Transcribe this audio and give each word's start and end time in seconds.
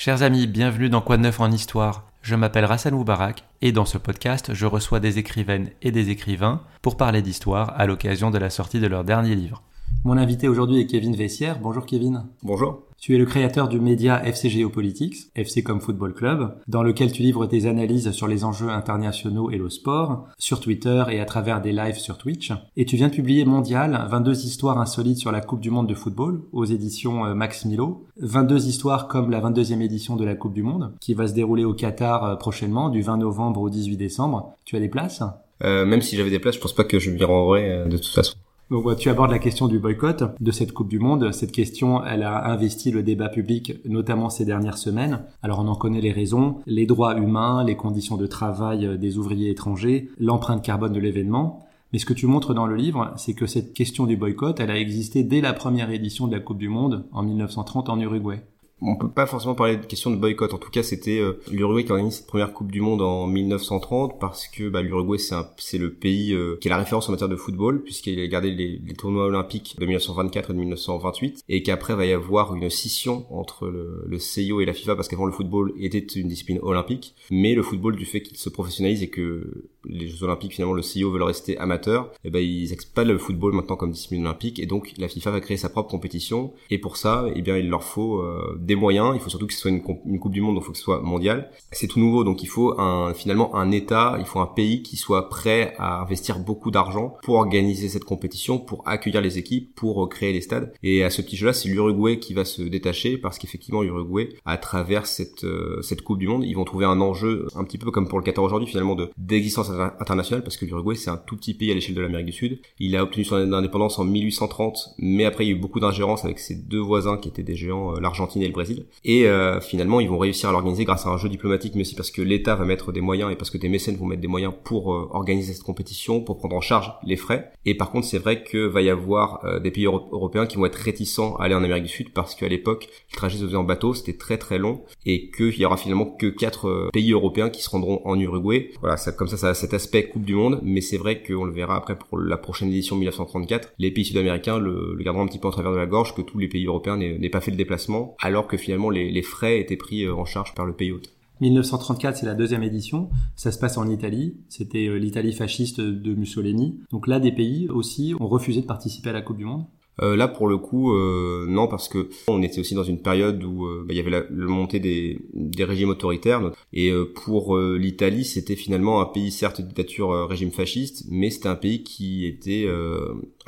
Chers 0.00 0.22
amis, 0.22 0.46
bienvenue 0.46 0.88
dans 0.88 1.00
Quoi 1.00 1.16
de 1.16 1.22
neuf 1.22 1.40
en 1.40 1.50
histoire. 1.50 2.04
Je 2.22 2.36
m'appelle 2.36 2.64
Rassan 2.64 2.94
Moubarak 2.94 3.42
et 3.62 3.72
dans 3.72 3.84
ce 3.84 3.98
podcast, 3.98 4.54
je 4.54 4.64
reçois 4.64 5.00
des 5.00 5.18
écrivaines 5.18 5.70
et 5.82 5.90
des 5.90 6.10
écrivains 6.10 6.62
pour 6.82 6.96
parler 6.96 7.20
d'histoire 7.20 7.74
à 7.76 7.84
l'occasion 7.84 8.30
de 8.30 8.38
la 8.38 8.48
sortie 8.48 8.78
de 8.78 8.86
leur 8.86 9.02
dernier 9.02 9.34
livre. 9.34 9.60
Mon 10.08 10.16
invité 10.16 10.48
aujourd'hui 10.48 10.80
est 10.80 10.86
Kevin 10.86 11.14
Vessière. 11.14 11.58
Bonjour 11.60 11.84
Kevin. 11.84 12.24
Bonjour. 12.42 12.80
Tu 12.96 13.14
es 13.14 13.18
le 13.18 13.26
créateur 13.26 13.68
du 13.68 13.78
média 13.78 14.24
FC 14.24 14.48
Geopolitics, 14.48 15.30
FC 15.34 15.62
comme 15.62 15.82
Football 15.82 16.14
Club, 16.14 16.54
dans 16.66 16.82
lequel 16.82 17.12
tu 17.12 17.20
livres 17.20 17.44
tes 17.44 17.66
analyses 17.66 18.10
sur 18.12 18.26
les 18.26 18.42
enjeux 18.42 18.70
internationaux 18.70 19.50
et 19.50 19.58
le 19.58 19.68
sport, 19.68 20.26
sur 20.38 20.60
Twitter 20.60 21.04
et 21.10 21.20
à 21.20 21.26
travers 21.26 21.60
des 21.60 21.72
lives 21.72 21.98
sur 21.98 22.16
Twitch. 22.16 22.54
Et 22.78 22.86
tu 22.86 22.96
viens 22.96 23.08
de 23.08 23.12
publier 23.12 23.44
Mondial, 23.44 24.06
22 24.10 24.46
histoires 24.46 24.80
insolites 24.80 25.18
sur 25.18 25.30
la 25.30 25.42
Coupe 25.42 25.60
du 25.60 25.70
Monde 25.70 25.90
de 25.90 25.94
football, 25.94 26.40
aux 26.52 26.64
éditions 26.64 27.26
euh, 27.26 27.34
Max 27.34 27.66
Milo. 27.66 28.06
22 28.16 28.66
histoires 28.66 29.08
comme 29.08 29.30
la 29.30 29.42
22e 29.42 29.82
édition 29.82 30.16
de 30.16 30.24
la 30.24 30.36
Coupe 30.36 30.54
du 30.54 30.62
Monde, 30.62 30.94
qui 31.02 31.12
va 31.12 31.28
se 31.28 31.34
dérouler 31.34 31.66
au 31.66 31.74
Qatar 31.74 32.24
euh, 32.24 32.36
prochainement, 32.36 32.88
du 32.88 33.02
20 33.02 33.18
novembre 33.18 33.60
au 33.60 33.68
18 33.68 33.98
décembre. 33.98 34.54
Tu 34.64 34.74
as 34.74 34.80
des 34.80 34.88
places? 34.88 35.22
Euh, 35.64 35.84
Même 35.84 36.00
si 36.00 36.16
j'avais 36.16 36.30
des 36.30 36.38
places, 36.38 36.54
je 36.54 36.60
pense 36.60 36.74
pas 36.74 36.84
que 36.84 36.98
je 36.98 37.10
m'y 37.10 37.22
rendrais 37.22 37.68
euh, 37.68 37.84
de 37.88 37.98
toute 37.98 38.14
façon. 38.14 38.36
Donc, 38.70 38.96
tu 38.98 39.08
abordes 39.08 39.30
la 39.30 39.38
question 39.38 39.66
du 39.66 39.78
boycott 39.78 40.24
de 40.38 40.50
cette 40.50 40.72
Coupe 40.72 40.88
du 40.88 40.98
Monde. 40.98 41.32
Cette 41.32 41.52
question, 41.52 42.04
elle 42.04 42.22
a 42.22 42.50
investi 42.50 42.90
le 42.90 43.02
débat 43.02 43.30
public, 43.30 43.74
notamment 43.86 44.28
ces 44.28 44.44
dernières 44.44 44.76
semaines. 44.76 45.20
Alors, 45.42 45.60
on 45.60 45.68
en 45.68 45.74
connaît 45.74 46.02
les 46.02 46.12
raisons. 46.12 46.58
Les 46.66 46.84
droits 46.84 47.16
humains, 47.16 47.64
les 47.64 47.76
conditions 47.76 48.18
de 48.18 48.26
travail 48.26 48.98
des 48.98 49.16
ouvriers 49.16 49.50
étrangers, 49.50 50.10
l'empreinte 50.18 50.62
carbone 50.62 50.92
de 50.92 51.00
l'événement. 51.00 51.66
Mais 51.94 51.98
ce 51.98 52.04
que 52.04 52.12
tu 52.12 52.26
montres 52.26 52.52
dans 52.52 52.66
le 52.66 52.76
livre, 52.76 53.14
c'est 53.16 53.32
que 53.32 53.46
cette 53.46 53.72
question 53.72 54.04
du 54.04 54.18
boycott, 54.18 54.60
elle 54.60 54.70
a 54.70 54.78
existé 54.78 55.22
dès 55.22 55.40
la 55.40 55.54
première 55.54 55.90
édition 55.90 56.26
de 56.26 56.34
la 56.34 56.40
Coupe 56.40 56.58
du 56.58 56.68
Monde 56.68 57.06
en 57.12 57.22
1930 57.22 57.88
en 57.88 57.98
Uruguay 57.98 58.42
on 58.80 58.96
peut 58.96 59.10
pas 59.10 59.26
forcément 59.26 59.54
parler 59.54 59.76
de 59.76 59.86
question 59.86 60.10
de 60.10 60.16
boycott. 60.16 60.54
En 60.54 60.58
tout 60.58 60.70
cas, 60.70 60.82
c'était 60.82 61.18
euh, 61.18 61.40
l'Uruguay 61.50 61.84
qui 61.84 61.92
organise 61.92 62.14
cette 62.16 62.26
première 62.26 62.52
Coupe 62.52 62.70
du 62.70 62.80
Monde 62.80 63.02
en 63.02 63.26
1930 63.26 64.18
parce 64.20 64.46
que 64.46 64.68
bah, 64.68 64.82
l'Uruguay 64.82 65.18
c'est 65.18 65.78
le 65.78 65.92
pays 65.92 66.32
euh, 66.32 66.56
qui 66.60 66.68
est 66.68 66.70
la 66.70 66.76
référence 66.76 67.08
en 67.08 67.12
matière 67.12 67.28
de 67.28 67.36
football 67.36 67.82
puisqu'il 67.82 68.20
a 68.20 68.26
gardé 68.26 68.50
les, 68.50 68.78
tournois 68.94 69.26
olympiques 69.26 69.76
de 69.78 69.86
1924 69.86 70.50
et 70.50 70.52
de 70.52 70.58
1928 70.58 71.44
et 71.48 71.62
qu'après 71.62 71.94
va 71.94 72.06
y 72.06 72.12
avoir 72.12 72.54
une 72.54 72.68
scission 72.70 73.26
entre 73.30 73.68
le, 73.68 74.04
le 74.06 74.18
CIO 74.18 74.60
et 74.60 74.64
la 74.64 74.72
FIFA 74.72 74.96
parce 74.96 75.08
qu'avant 75.08 75.26
le 75.26 75.32
football 75.32 75.72
était 75.78 75.98
une 75.98 76.28
discipline 76.28 76.58
olympique, 76.62 77.14
mais 77.30 77.54
le 77.54 77.62
football 77.62 77.96
du 77.96 78.04
fait 78.04 78.22
qu'il 78.22 78.36
se 78.36 78.48
professionnalise 78.48 79.02
et 79.02 79.08
que 79.08 79.68
les 79.84 80.08
Jeux 80.08 80.24
Olympiques 80.24 80.52
finalement 80.54 80.74
le 80.74 80.82
CIO 80.82 81.10
veut 81.10 81.22
rester 81.22 81.58
amateur, 81.58 82.06
et 82.24 82.28
eh 82.28 82.30
ben 82.30 82.40
ils 82.40 82.72
exploitent 82.72 83.06
le 83.06 83.18
football 83.18 83.52
maintenant 83.52 83.76
comme 83.76 83.90
discipline 83.90 84.26
olympique 84.26 84.58
et 84.58 84.66
donc 84.66 84.92
la 84.98 85.08
FIFA 85.08 85.30
va 85.32 85.40
créer 85.40 85.56
sa 85.56 85.68
propre 85.68 85.90
compétition 85.90 86.52
et 86.70 86.78
pour 86.78 86.96
ça, 86.96 87.26
eh 87.34 87.42
bien 87.42 87.56
il 87.56 87.68
leur 87.68 87.82
faut 87.82 88.18
euh, 88.18 88.56
des 88.60 88.74
moyens, 88.74 89.12
il 89.14 89.20
faut 89.20 89.30
surtout 89.30 89.46
que 89.46 89.54
ce 89.54 89.60
soit 89.60 89.70
une, 89.70 89.82
Coupe 89.82 90.32
du 90.32 90.40
Monde, 90.40 90.54
donc 90.54 90.64
il 90.64 90.66
faut 90.66 90.72
que 90.72 90.78
ce 90.78 90.84
soit 90.84 91.00
mondial. 91.00 91.50
C'est 91.72 91.86
tout 91.86 92.00
nouveau, 92.00 92.24
donc 92.24 92.42
il 92.42 92.48
faut 92.48 92.78
un, 92.80 93.14
finalement 93.14 93.54
un 93.54 93.70
État, 93.70 94.16
il 94.18 94.24
faut 94.24 94.40
un 94.40 94.46
pays 94.46 94.82
qui 94.82 94.96
soit 94.96 95.28
prêt 95.28 95.74
à 95.78 96.00
investir 96.02 96.38
beaucoup 96.38 96.70
d'argent 96.70 97.16
pour 97.22 97.36
organiser 97.36 97.88
cette 97.88 98.04
compétition, 98.04 98.58
pour 98.58 98.86
accueillir 98.86 99.20
les 99.20 99.38
équipes, 99.38 99.74
pour 99.74 100.04
euh, 100.04 100.08
créer 100.08 100.32
les 100.32 100.40
stades. 100.40 100.72
Et 100.82 101.04
à 101.04 101.10
ce 101.10 101.22
petit 101.22 101.36
jeu-là, 101.36 101.52
c'est 101.52 101.68
l'Uruguay 101.68 102.18
qui 102.18 102.34
va 102.34 102.44
se 102.44 102.62
détacher 102.62 103.18
parce 103.18 103.38
qu'effectivement 103.38 103.82
l'Uruguay, 103.82 104.30
à 104.44 104.56
travers 104.58 105.06
cette 105.06 105.44
euh, 105.44 105.80
cette 105.82 106.02
Coupe 106.02 106.18
du 106.18 106.28
Monde, 106.28 106.44
ils 106.44 106.54
vont 106.54 106.64
trouver 106.64 106.86
un 106.86 107.00
enjeu 107.00 107.46
un 107.54 107.64
petit 107.64 107.78
peu 107.78 107.90
comme 107.90 108.08
pour 108.08 108.18
le 108.18 108.24
Qatar 108.24 108.44
aujourd'hui 108.44 108.68
finalement 108.68 108.94
de 108.94 109.10
d'existence 109.16 109.67
internationale 109.70 110.42
parce 110.42 110.56
que 110.56 110.64
l'Uruguay 110.64 110.94
c'est 110.94 111.10
un 111.10 111.16
tout 111.16 111.36
petit 111.36 111.54
pays 111.54 111.70
à 111.70 111.74
l'échelle 111.74 111.94
de 111.94 112.00
l'Amérique 112.00 112.26
du 112.26 112.32
Sud. 112.32 112.58
Il 112.78 112.96
a 112.96 113.02
obtenu 113.02 113.24
son 113.24 113.52
indépendance 113.52 113.98
en 113.98 114.04
1830, 114.04 114.94
mais 114.98 115.24
après 115.24 115.44
il 115.44 115.48
y 115.48 115.52
a 115.52 115.56
eu 115.56 115.58
beaucoup 115.58 115.80
d'ingérence 115.80 116.24
avec 116.24 116.38
ses 116.38 116.54
deux 116.54 116.80
voisins 116.80 117.16
qui 117.16 117.28
étaient 117.28 117.42
des 117.42 117.56
géants, 117.56 117.94
euh, 117.94 118.00
l'Argentine 118.00 118.42
et 118.42 118.46
le 118.46 118.52
Brésil. 118.52 118.86
Et 119.04 119.26
euh, 119.26 119.60
finalement, 119.60 120.00
ils 120.00 120.08
vont 120.08 120.18
réussir 120.18 120.48
à 120.48 120.52
l'organiser 120.52 120.84
grâce 120.84 121.06
à 121.06 121.10
un 121.10 121.16
jeu 121.16 121.28
diplomatique, 121.28 121.74
mais 121.74 121.82
aussi 121.82 121.94
parce 121.94 122.10
que 122.10 122.22
l'État 122.22 122.54
va 122.54 122.64
mettre 122.64 122.92
des 122.92 123.00
moyens 123.00 123.32
et 123.32 123.36
parce 123.36 123.50
que 123.50 123.58
des 123.58 123.68
mécènes 123.68 123.96
vont 123.96 124.06
mettre 124.06 124.22
des 124.22 124.28
moyens 124.28 124.52
pour 124.64 124.92
euh, 124.92 125.08
organiser 125.12 125.52
cette 125.52 125.62
compétition, 125.62 126.20
pour 126.20 126.38
prendre 126.38 126.56
en 126.56 126.60
charge 126.60 126.92
les 127.04 127.16
frais. 127.16 127.52
Et 127.64 127.74
par 127.74 127.90
contre, 127.90 128.06
c'est 128.06 128.18
vrai 128.18 128.42
que 128.42 128.66
va 128.66 128.82
y 128.82 128.90
avoir 128.90 129.60
des 129.60 129.70
pays 129.70 129.86
européens 129.86 130.46
qui 130.46 130.56
vont 130.56 130.66
être 130.66 130.76
réticents 130.76 131.36
à 131.36 131.44
aller 131.44 131.54
en 131.54 131.62
Amérique 131.62 131.84
du 131.84 131.90
Sud 131.90 132.10
parce 132.12 132.34
qu'à 132.34 132.48
l'époque, 132.48 132.88
le 133.10 133.16
trajet 133.16 133.38
se 133.38 133.44
faisait 133.44 133.56
en 133.56 133.64
bateau, 133.64 133.94
c'était 133.94 134.16
très 134.16 134.38
très 134.38 134.58
long, 134.58 134.82
et 135.04 135.30
qu'il 135.30 135.58
y 135.58 135.64
aura 135.64 135.76
finalement 135.76 136.06
que 136.06 136.26
quatre 136.26 136.88
pays 136.92 137.12
européens 137.12 137.50
qui 137.50 137.62
se 137.62 137.70
rendront 137.70 138.00
en 138.04 138.18
Uruguay. 138.18 138.70
Voilà, 138.80 138.96
ça, 138.96 139.12
comme 139.12 139.28
ça, 139.28 139.36
ça 139.36 139.54
cet 139.58 139.74
aspect 139.74 140.08
Coupe 140.08 140.24
du 140.24 140.34
Monde, 140.34 140.60
mais 140.62 140.80
c'est 140.80 140.96
vrai 140.96 141.22
qu'on 141.22 141.44
le 141.44 141.52
verra 141.52 141.76
après 141.76 141.98
pour 141.98 142.18
la 142.18 142.38
prochaine 142.38 142.68
édition 142.68 142.96
1934. 142.96 143.74
Les 143.78 143.90
pays 143.90 144.04
sud-américains 144.04 144.58
le, 144.58 144.96
garderont 145.00 145.24
un 145.24 145.26
petit 145.26 145.38
peu 145.38 145.48
en 145.48 145.52
travers 145.52 145.72
de 145.72 145.76
la 145.76 145.86
gorge 145.86 146.14
que 146.14 146.22
tous 146.22 146.38
les 146.38 146.48
pays 146.48 146.66
européens 146.66 146.96
n'aient 146.96 147.28
pas 147.28 147.40
fait 147.40 147.50
le 147.50 147.56
déplacement, 147.56 148.16
alors 148.20 148.46
que 148.46 148.56
finalement 148.56 148.90
les, 148.90 149.10
les 149.10 149.22
frais 149.22 149.60
étaient 149.60 149.76
pris 149.76 150.04
euh, 150.04 150.14
en 150.14 150.24
charge 150.24 150.54
par 150.54 150.66
le 150.66 150.72
pays 150.72 150.92
hôte. 150.92 151.12
1934, 151.40 152.16
c'est 152.16 152.26
la 152.26 152.34
deuxième 152.34 152.62
édition. 152.62 153.10
Ça 153.36 153.52
se 153.52 153.58
passe 153.58 153.78
en 153.78 153.88
Italie. 153.88 154.36
C'était 154.48 154.86
euh, 154.86 154.96
l'Italie 154.96 155.32
fasciste 155.32 155.80
de 155.80 156.14
Mussolini. 156.14 156.80
Donc 156.90 157.06
là, 157.06 157.20
des 157.20 157.32
pays 157.32 157.68
aussi 157.68 158.14
ont 158.18 158.26
refusé 158.26 158.60
de 158.60 158.66
participer 158.66 159.10
à 159.10 159.12
la 159.12 159.22
Coupe 159.22 159.38
du 159.38 159.44
Monde. 159.44 159.64
Euh, 160.00 160.16
là, 160.16 160.28
pour 160.28 160.48
le 160.48 160.58
coup, 160.58 160.94
euh, 160.94 161.46
non, 161.48 161.66
parce 161.66 161.88
que 161.88 162.08
on 162.28 162.42
était 162.42 162.60
aussi 162.60 162.74
dans 162.74 162.84
une 162.84 163.00
période 163.00 163.42
où 163.42 163.66
euh, 163.66 163.84
bah, 163.86 163.94
il 163.94 163.96
y 163.96 164.00
avait 164.00 164.10
la, 164.10 164.24
montée 164.30 164.78
des, 164.80 165.18
des, 165.34 165.64
régimes 165.64 165.88
autoritaires. 165.90 166.52
Et 166.72 166.92
pour 167.14 167.58
l'Italie, 167.58 168.24
c'était 168.24 168.56
finalement 168.56 169.00
un 169.00 169.06
pays, 169.06 169.30
certes, 169.30 169.60
dictature, 169.60 170.28
régime 170.28 170.50
fasciste, 170.50 171.06
mais 171.10 171.30
c'était 171.30 171.48
un 171.48 171.56
pays 171.56 171.82
qui 171.82 172.26
était 172.26 172.66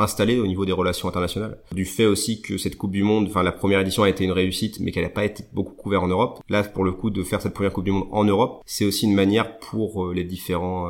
installé 0.00 0.38
au 0.38 0.46
niveau 0.46 0.64
des 0.64 0.72
relations 0.72 1.08
internationales. 1.08 1.58
Du 1.72 1.84
fait 1.84 2.06
aussi 2.06 2.42
que 2.42 2.58
cette 2.58 2.76
Coupe 2.76 2.92
du 2.92 3.02
Monde, 3.02 3.26
enfin 3.28 3.42
la 3.42 3.52
première 3.52 3.80
édition 3.80 4.02
a 4.02 4.08
été 4.08 4.24
une 4.24 4.32
réussite, 4.32 4.80
mais 4.80 4.90
qu'elle 4.90 5.04
n'a 5.04 5.10
pas 5.10 5.24
été 5.24 5.44
beaucoup 5.52 5.74
couverte 5.74 6.04
en 6.04 6.08
Europe. 6.08 6.40
Là, 6.48 6.62
pour 6.62 6.84
le 6.84 6.92
coup, 6.92 7.10
de 7.10 7.22
faire 7.22 7.40
cette 7.40 7.54
première 7.54 7.72
Coupe 7.72 7.84
du 7.84 7.92
Monde 7.92 8.08
en 8.10 8.24
Europe, 8.24 8.62
c'est 8.66 8.84
aussi 8.84 9.06
une 9.06 9.14
manière 9.14 9.58
pour 9.58 10.12
les 10.12 10.24
différents 10.24 10.88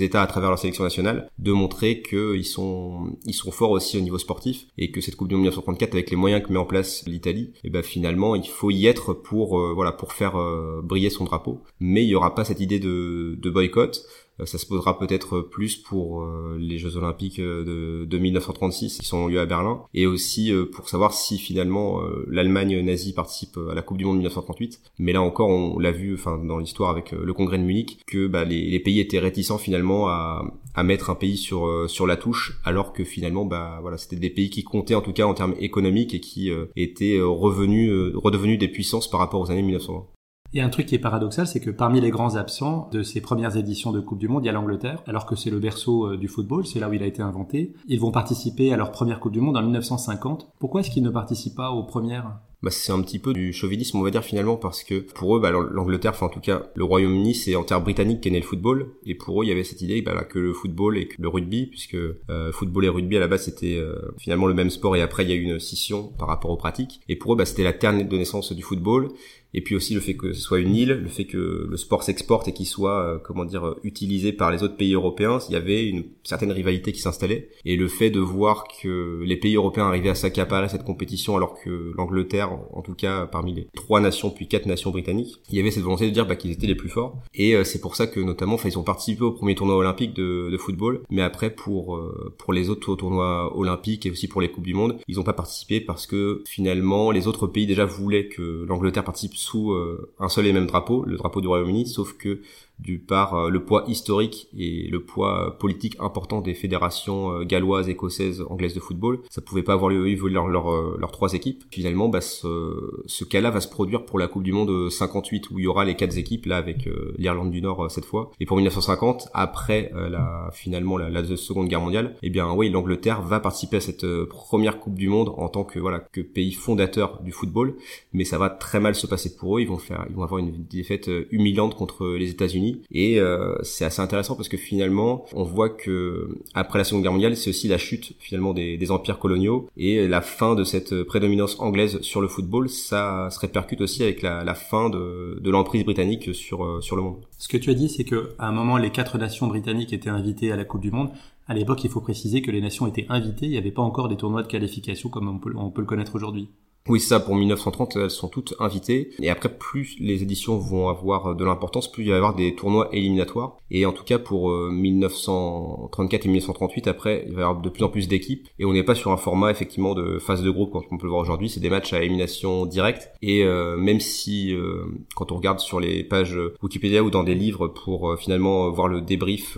États 0.00 0.22
à 0.22 0.26
travers 0.26 0.50
leur 0.50 0.58
sélection 0.58 0.84
nationale 0.84 1.28
de 1.38 1.52
montrer 1.52 2.02
qu'ils 2.02 2.44
sont 2.44 3.16
ils 3.24 3.34
sont 3.34 3.50
forts 3.50 3.70
aussi 3.70 3.98
au 3.98 4.00
niveau 4.00 4.18
sportif 4.18 4.66
et 4.78 4.90
que 4.90 5.00
cette 5.00 5.16
Coupe 5.16 5.28
du 5.28 5.34
Monde 5.34 5.42
1934 5.42 5.94
avec 5.94 6.10
les 6.10 6.16
moyens 6.16 6.42
que 6.42 6.52
met 6.52 6.58
en 6.58 6.64
place 6.64 7.04
l'Italie, 7.06 7.52
et 7.56 7.68
eh 7.68 7.70
ben 7.70 7.82
finalement 7.82 8.34
il 8.34 8.48
faut 8.48 8.70
y 8.70 8.86
être 8.86 9.12
pour 9.12 9.58
euh, 9.58 9.72
voilà 9.74 9.92
pour 9.92 10.12
faire 10.12 10.36
euh, 10.38 10.80
briller 10.82 11.10
son 11.10 11.24
drapeau. 11.24 11.62
Mais 11.80 12.02
il 12.02 12.08
y 12.08 12.14
aura 12.14 12.34
pas 12.34 12.44
cette 12.44 12.60
idée 12.60 12.80
de, 12.80 13.38
de 13.40 13.50
boycott. 13.50 14.04
Euh, 14.40 14.46
ça 14.46 14.58
se 14.58 14.66
posera 14.66 14.98
peut-être 14.98 15.40
plus 15.40 15.76
pour 15.76 16.22
euh, 16.22 16.56
les 16.58 16.78
Jeux 16.78 16.96
Olympiques 16.96 17.38
euh, 17.38 18.06
de, 18.06 18.18
1936 18.18 18.98
qui 18.98 19.06
sont 19.06 19.26
lieu 19.26 19.40
à 19.40 19.46
Berlin 19.46 19.82
et 19.94 20.06
aussi 20.06 20.52
pour 20.72 20.88
savoir 20.88 21.12
si 21.12 21.38
finalement 21.38 22.00
l'Allemagne 22.28 22.80
nazie 22.80 23.12
participe 23.12 23.58
à 23.70 23.74
la 23.74 23.82
Coupe 23.82 23.96
du 23.96 24.04
Monde 24.04 24.18
1938. 24.18 24.80
Mais 25.00 25.12
là 25.12 25.22
encore, 25.22 25.48
on 25.48 25.78
l'a 25.78 25.90
vu, 25.90 26.14
enfin 26.14 26.38
dans 26.38 26.58
l'histoire 26.58 26.90
avec 26.90 27.10
le 27.10 27.32
Congrès 27.34 27.58
de 27.58 27.64
Munich, 27.64 27.98
que 28.06 28.28
bah, 28.28 28.44
les, 28.44 28.78
pays 28.78 29.00
étaient 29.00 29.18
réticents 29.18 29.58
finalement 29.58 30.08
à, 30.08 30.44
mettre 30.84 31.10
un 31.10 31.16
pays 31.16 31.36
sur 31.36 31.90
sur 31.90 32.06
la 32.06 32.16
touche, 32.16 32.60
alors 32.64 32.92
que 32.92 33.02
finalement, 33.02 33.44
bah 33.44 33.78
voilà, 33.80 33.98
c'était 33.98 34.16
des 34.16 34.30
pays 34.30 34.50
qui 34.50 34.62
comptaient 34.62 34.94
en 34.94 35.02
tout 35.02 35.12
cas 35.12 35.24
en 35.24 35.34
termes 35.34 35.54
économiques 35.58 36.14
et 36.14 36.20
qui 36.20 36.52
étaient 36.76 37.20
revenus 37.20 37.90
redevenus 38.14 38.58
des 38.58 38.68
puissances 38.68 39.10
par 39.10 39.18
rapport 39.18 39.40
aux 39.40 39.50
années 39.50 39.62
1920. 39.62 40.06
Et 40.54 40.60
un 40.60 40.68
truc 40.68 40.84
qui 40.84 40.94
est 40.94 40.98
paradoxal, 40.98 41.46
c'est 41.46 41.60
que 41.60 41.70
parmi 41.70 42.00
les 42.00 42.10
grands 42.10 42.36
absents 42.36 42.90
de 42.92 43.02
ces 43.02 43.22
premières 43.22 43.56
éditions 43.56 43.90
de 43.90 44.00
Coupe 44.00 44.18
du 44.18 44.28
Monde, 44.28 44.44
il 44.44 44.46
y 44.46 44.50
a 44.50 44.52
l'Angleterre, 44.52 45.02
alors 45.06 45.24
que 45.24 45.34
c'est 45.34 45.48
le 45.48 45.58
berceau 45.58 46.08
euh, 46.08 46.16
du 46.18 46.28
football, 46.28 46.66
c'est 46.66 46.78
là 46.78 46.90
où 46.90 46.92
il 46.92 47.02
a 47.02 47.06
été 47.06 47.22
inventé. 47.22 47.72
Ils 47.88 48.00
vont 48.00 48.10
participer 48.10 48.70
à 48.70 48.76
leur 48.76 48.92
première 48.92 49.18
Coupe 49.18 49.32
du 49.32 49.40
Monde 49.40 49.56
en 49.56 49.62
1950. 49.62 50.52
Pourquoi 50.58 50.82
est-ce 50.82 50.90
qu'ils 50.90 51.02
ne 51.02 51.10
participent 51.10 51.56
pas 51.56 51.70
aux 51.70 51.84
premières? 51.84 52.38
Bah, 52.62 52.70
c'est 52.70 52.92
un 52.92 53.02
petit 53.02 53.18
peu 53.18 53.32
du 53.32 53.52
chauvinisme, 53.52 53.98
on 53.98 54.02
va 54.02 54.10
dire 54.10 54.22
finalement, 54.22 54.56
parce 54.56 54.84
que 54.84 55.00
pour 55.00 55.36
eux, 55.36 55.40
bah, 55.40 55.50
l'Angleterre, 55.50 56.12
enfin 56.12 56.26
en 56.26 56.28
tout 56.28 56.40
cas 56.40 56.70
le 56.76 56.84
Royaume-Uni, 56.84 57.34
c'est 57.34 57.56
en 57.56 57.64
terre 57.64 57.80
britannique 57.80 58.20
qu'est 58.20 58.30
né 58.30 58.38
le 58.38 58.46
football, 58.46 58.92
et 59.04 59.16
pour 59.16 59.40
eux, 59.42 59.44
il 59.44 59.48
y 59.48 59.52
avait 59.52 59.64
cette 59.64 59.82
idée 59.82 60.00
bah, 60.00 60.22
que 60.22 60.38
le 60.38 60.52
football 60.52 60.96
et 60.96 61.08
le 61.18 61.28
rugby, 61.28 61.66
puisque 61.66 61.96
euh, 61.96 62.52
football 62.52 62.84
et 62.84 62.88
rugby 62.88 63.16
à 63.16 63.20
la 63.20 63.26
base 63.26 63.46
c'était 63.46 63.76
euh, 63.76 63.96
finalement 64.16 64.46
le 64.46 64.54
même 64.54 64.70
sport, 64.70 64.94
et 64.94 65.02
après 65.02 65.24
il 65.24 65.30
y 65.30 65.32
a 65.32 65.34
eu 65.34 65.42
une 65.42 65.58
scission 65.58 66.12
par 66.16 66.28
rapport 66.28 66.52
aux 66.52 66.56
pratiques, 66.56 67.00
et 67.08 67.16
pour 67.16 67.32
eux, 67.32 67.36
bah, 67.36 67.46
c'était 67.46 67.64
la 67.64 67.72
terre 67.72 67.92
de 67.92 68.16
naissance 68.16 68.52
du 68.52 68.62
football, 68.62 69.08
et 69.54 69.60
puis 69.60 69.74
aussi 69.74 69.94
le 69.94 70.00
fait 70.00 70.14
que 70.14 70.32
ce 70.32 70.40
soit 70.40 70.60
une 70.60 70.74
île, 70.74 70.92
le 70.92 71.08
fait 71.08 71.24
que 71.24 71.66
le 71.68 71.76
sport 71.76 72.02
s'exporte 72.02 72.48
et 72.48 72.52
qu'il 72.52 72.66
soit, 72.66 73.02
euh, 73.02 73.18
comment 73.18 73.44
dire, 73.44 73.66
euh, 73.66 73.80
utilisé 73.82 74.32
par 74.32 74.50
les 74.50 74.62
autres 74.62 74.76
pays 74.76 74.94
européens, 74.94 75.38
il 75.48 75.52
y 75.52 75.56
avait 75.56 75.86
une 75.86 76.04
certaine 76.22 76.52
rivalité 76.52 76.92
qui 76.92 77.00
s'installait. 77.00 77.50
Et 77.64 77.76
le 77.76 77.88
fait 77.88 78.10
de 78.10 78.20
voir 78.20 78.64
que 78.82 79.22
les 79.24 79.36
pays 79.36 79.56
européens 79.56 79.86
arrivaient 79.86 80.10
à 80.10 80.14
s'accaparer 80.14 80.68
cette 80.68 80.84
compétition 80.84 81.36
alors 81.36 81.58
que 81.60 81.92
l'Angleterre, 81.96 82.58
en 82.72 82.82
tout 82.82 82.94
cas 82.94 83.26
parmi 83.26 83.54
les 83.54 83.68
trois 83.74 84.00
nations 84.00 84.30
puis 84.30 84.48
quatre 84.48 84.66
nations 84.66 84.90
britanniques, 84.90 85.40
il 85.50 85.56
y 85.56 85.60
avait 85.60 85.70
cette 85.70 85.82
volonté 85.82 86.06
de 86.06 86.10
dire 86.10 86.26
bah, 86.26 86.36
qu'ils 86.36 86.52
étaient 86.52 86.66
les 86.66 86.74
plus 86.74 86.88
forts. 86.88 87.22
Et 87.34 87.54
euh, 87.54 87.64
c'est 87.64 87.80
pour 87.80 87.96
ça 87.96 88.06
que 88.06 88.20
notamment, 88.20 88.54
enfin, 88.54 88.68
ils 88.68 88.78
ont 88.78 88.84
participé 88.84 89.22
au 89.22 89.32
premier 89.32 89.54
tournoi 89.54 89.76
olympique 89.76 90.14
de, 90.14 90.48
de 90.50 90.56
football, 90.56 91.02
mais 91.10 91.22
après 91.22 91.50
pour 91.50 92.00
pour 92.38 92.52
les 92.52 92.70
autres 92.70 92.94
tournois 92.94 93.56
olympiques 93.56 94.06
et 94.06 94.10
aussi 94.10 94.28
pour 94.28 94.40
les 94.40 94.50
coupes 94.50 94.64
du 94.64 94.74
monde, 94.74 94.98
ils 95.08 95.16
n'ont 95.16 95.22
pas 95.22 95.32
participé 95.32 95.80
parce 95.80 96.06
que 96.06 96.42
finalement 96.46 97.10
les 97.10 97.26
autres 97.26 97.46
pays 97.46 97.66
déjà 97.66 97.84
voulaient 97.84 98.28
que 98.28 98.64
l'Angleterre 98.66 99.04
participe 99.04 99.34
sous 99.42 99.74
un 100.18 100.28
seul 100.28 100.46
et 100.46 100.52
même 100.52 100.66
drapeau, 100.66 101.04
le 101.04 101.16
drapeau 101.16 101.40
du 101.40 101.48
Royaume-Uni, 101.48 101.86
sauf 101.86 102.14
que 102.14 102.40
du 102.82 102.98
par 102.98 103.34
euh, 103.34 103.50
le 103.50 103.64
poids 103.64 103.84
historique 103.86 104.48
et 104.56 104.88
le 104.88 105.02
poids 105.02 105.46
euh, 105.46 105.50
politique 105.50 105.96
important 106.00 106.40
des 106.40 106.54
fédérations 106.54 107.32
euh, 107.32 107.44
galloises, 107.44 107.88
écossaises, 107.88 108.44
anglaises 108.48 108.74
de 108.74 108.80
football. 108.80 109.20
Ça 109.30 109.40
pouvait 109.40 109.62
pas 109.62 109.74
avoir 109.74 109.90
lieu, 109.90 110.12
leurs 110.28 110.48
leur, 110.48 111.12
trois 111.12 111.34
équipes. 111.34 111.64
Finalement, 111.70 112.08
bah, 112.08 112.20
ce, 112.20 113.02
ce 113.06 113.24
cas-là 113.24 113.50
va 113.50 113.60
se 113.60 113.68
produire 113.68 114.04
pour 114.04 114.18
la 114.18 114.26
Coupe 114.26 114.42
du 114.42 114.52
Monde 114.52 114.90
58 114.90 115.50
où 115.50 115.58
il 115.58 115.64
y 115.64 115.66
aura 115.66 115.84
les 115.84 115.94
quatre 115.94 116.16
équipes 116.18 116.46
là 116.46 116.56
avec 116.56 116.88
l'Irlande 117.18 117.50
du 117.50 117.60
Nord 117.60 117.90
cette 117.90 118.04
fois. 118.04 118.30
Et 118.40 118.46
pour 118.46 118.56
1950, 118.56 119.28
après 119.34 119.92
la 119.94 120.50
finalement 120.52 120.96
la, 120.96 121.10
la, 121.10 121.22
Seconde 121.36 121.68
Guerre 121.68 121.80
mondiale, 121.80 122.16
eh 122.22 122.30
bien 122.30 122.50
oui, 122.52 122.70
l'Angleterre 122.70 123.22
va 123.22 123.40
participer 123.40 123.76
à 123.76 123.80
cette 123.80 124.06
première 124.24 124.80
Coupe 124.80 124.94
du 124.94 125.08
Monde 125.08 125.32
en 125.36 125.48
tant 125.48 125.64
que 125.64 125.78
voilà 125.78 126.00
que 126.00 126.20
pays 126.20 126.52
fondateur 126.52 127.22
du 127.22 127.32
football, 127.32 127.76
mais 128.12 128.24
ça 128.24 128.38
va 128.38 128.50
très 128.50 128.80
mal 128.80 128.94
se 128.94 129.06
passer 129.06 129.36
pour 129.36 129.58
eux. 129.58 129.60
Ils 129.60 129.68
vont 129.68 129.78
faire, 129.78 130.06
ils 130.08 130.16
vont 130.16 130.22
avoir 130.22 130.38
une 130.38 130.64
défaite 130.64 131.10
humiliante 131.30 131.74
contre 131.74 132.06
les 132.06 132.30
États-Unis 132.30 132.71
et 132.90 133.20
euh, 133.20 133.54
c'est 133.62 133.84
assez 133.84 134.00
intéressant 134.00 134.36
parce 134.36 134.48
que 134.48 134.56
finalement, 134.56 135.24
on 135.32 135.44
voit 135.44 135.70
que 135.70 136.28
après 136.54 136.78
la 136.78 136.84
Seconde 136.84 137.02
Guerre 137.02 137.12
mondiale, 137.12 137.36
c'est 137.36 137.50
aussi 137.50 137.68
la 137.68 137.78
chute 137.78 138.14
finalement 138.18 138.52
des, 138.54 138.90
empires 138.90 139.18
coloniaux 139.18 139.68
et 139.76 140.08
la 140.08 140.20
fin 140.20 140.54
de 140.54 140.64
cette 140.64 141.04
prédominance 141.04 141.58
anglaise 141.60 142.00
sur 142.00 142.20
le 142.20 142.28
football. 142.28 142.68
Ça 142.68 143.28
se 143.30 143.38
répercute 143.38 143.80
aussi 143.80 144.02
avec 144.02 144.22
la, 144.22 144.54
fin 144.54 144.90
de, 144.90 145.40
l'emprise 145.44 145.84
britannique 145.84 146.34
sur 146.34 146.64
euh, 146.64 146.80
sur 146.80 146.96
le 146.96 147.02
monde. 147.02 147.16
Ce 147.38 147.48
que 147.48 147.56
tu 147.56 147.70
as 147.70 147.74
dit, 147.74 147.88
c'est 147.88 148.04
que 148.04 148.30
à 148.38 148.48
un 148.48 148.52
moment, 148.52 148.76
les 148.76 148.90
quatre 148.90 149.18
nations 149.18 149.46
britanniques 149.46 149.92
étaient 149.92 150.10
invitées 150.10 150.52
à 150.52 150.56
la 150.56 150.64
Coupe 150.64 150.80
du 150.80 150.90
Monde. 150.90 151.10
À 151.48 151.54
l'époque, 151.54 151.82
il 151.84 151.90
faut 151.90 152.00
préciser 152.00 152.42
que 152.42 152.50
les 152.50 152.60
nations 152.60 152.86
étaient 152.86 153.06
invitées. 153.08 153.46
Il 153.46 153.50
n'y 153.50 153.58
avait 153.58 153.72
pas 153.72 153.82
encore 153.82 154.08
des 154.08 154.16
tournois 154.16 154.42
de 154.42 154.48
qualification 154.48 155.08
comme 155.08 155.28
on 155.28 155.70
peut 155.70 155.80
le 155.80 155.86
connaître 155.86 156.14
aujourd'hui. 156.14 156.48
Oui, 156.88 156.98
ça, 156.98 157.20
pour 157.20 157.36
1930, 157.36 157.96
elles 157.96 158.10
sont 158.10 158.28
toutes 158.28 158.54
invitées. 158.58 159.10
Et 159.20 159.30
après, 159.30 159.48
plus 159.48 159.96
les 160.00 160.22
éditions 160.22 160.58
vont 160.58 160.88
avoir 160.88 161.36
de 161.36 161.44
l'importance, 161.44 161.90
plus 161.90 162.02
il 162.02 162.08
va 162.08 162.14
y 162.14 162.16
avoir 162.16 162.34
des 162.34 162.56
tournois 162.56 162.88
éliminatoires. 162.92 163.56
Et 163.70 163.86
en 163.86 163.92
tout 163.92 164.02
cas, 164.02 164.18
pour 164.18 164.50
1934 164.50 166.22
euh, 166.22 166.24
et 166.24 166.28
1938, 166.28 166.88
après, 166.88 167.24
il 167.28 167.34
va 167.34 167.40
y 167.40 167.44
avoir 167.44 167.60
de 167.60 167.68
plus 167.68 167.84
en 167.84 167.88
plus 167.88 168.08
d'équipes. 168.08 168.48
Et 168.58 168.64
on 168.64 168.72
n'est 168.72 168.82
pas 168.82 168.96
sur 168.96 169.12
un 169.12 169.16
format, 169.16 169.52
effectivement, 169.52 169.94
de 169.94 170.18
phase 170.18 170.42
de 170.42 170.50
groupe, 170.50 170.72
comme 170.72 170.82
on 170.90 170.98
peut 170.98 171.06
le 171.06 171.10
voir 171.10 171.22
aujourd'hui. 171.22 171.48
C'est 171.48 171.60
des 171.60 171.70
matchs 171.70 171.92
à 171.92 172.02
élimination 172.02 172.66
directe. 172.66 173.12
Et 173.22 173.44
euh, 173.44 173.76
même 173.76 174.00
si, 174.00 174.52
euh, 174.52 174.84
quand 175.14 175.30
on 175.30 175.36
regarde 175.36 175.60
sur 175.60 175.78
les 175.78 176.02
pages 176.02 176.36
Wikipédia 176.62 177.04
ou 177.04 177.10
dans 177.10 177.22
des 177.22 177.36
livres 177.36 177.68
pour 177.68 178.18
finalement 178.18 178.70
voir 178.70 178.88
le 178.88 179.00
débrief 179.00 179.56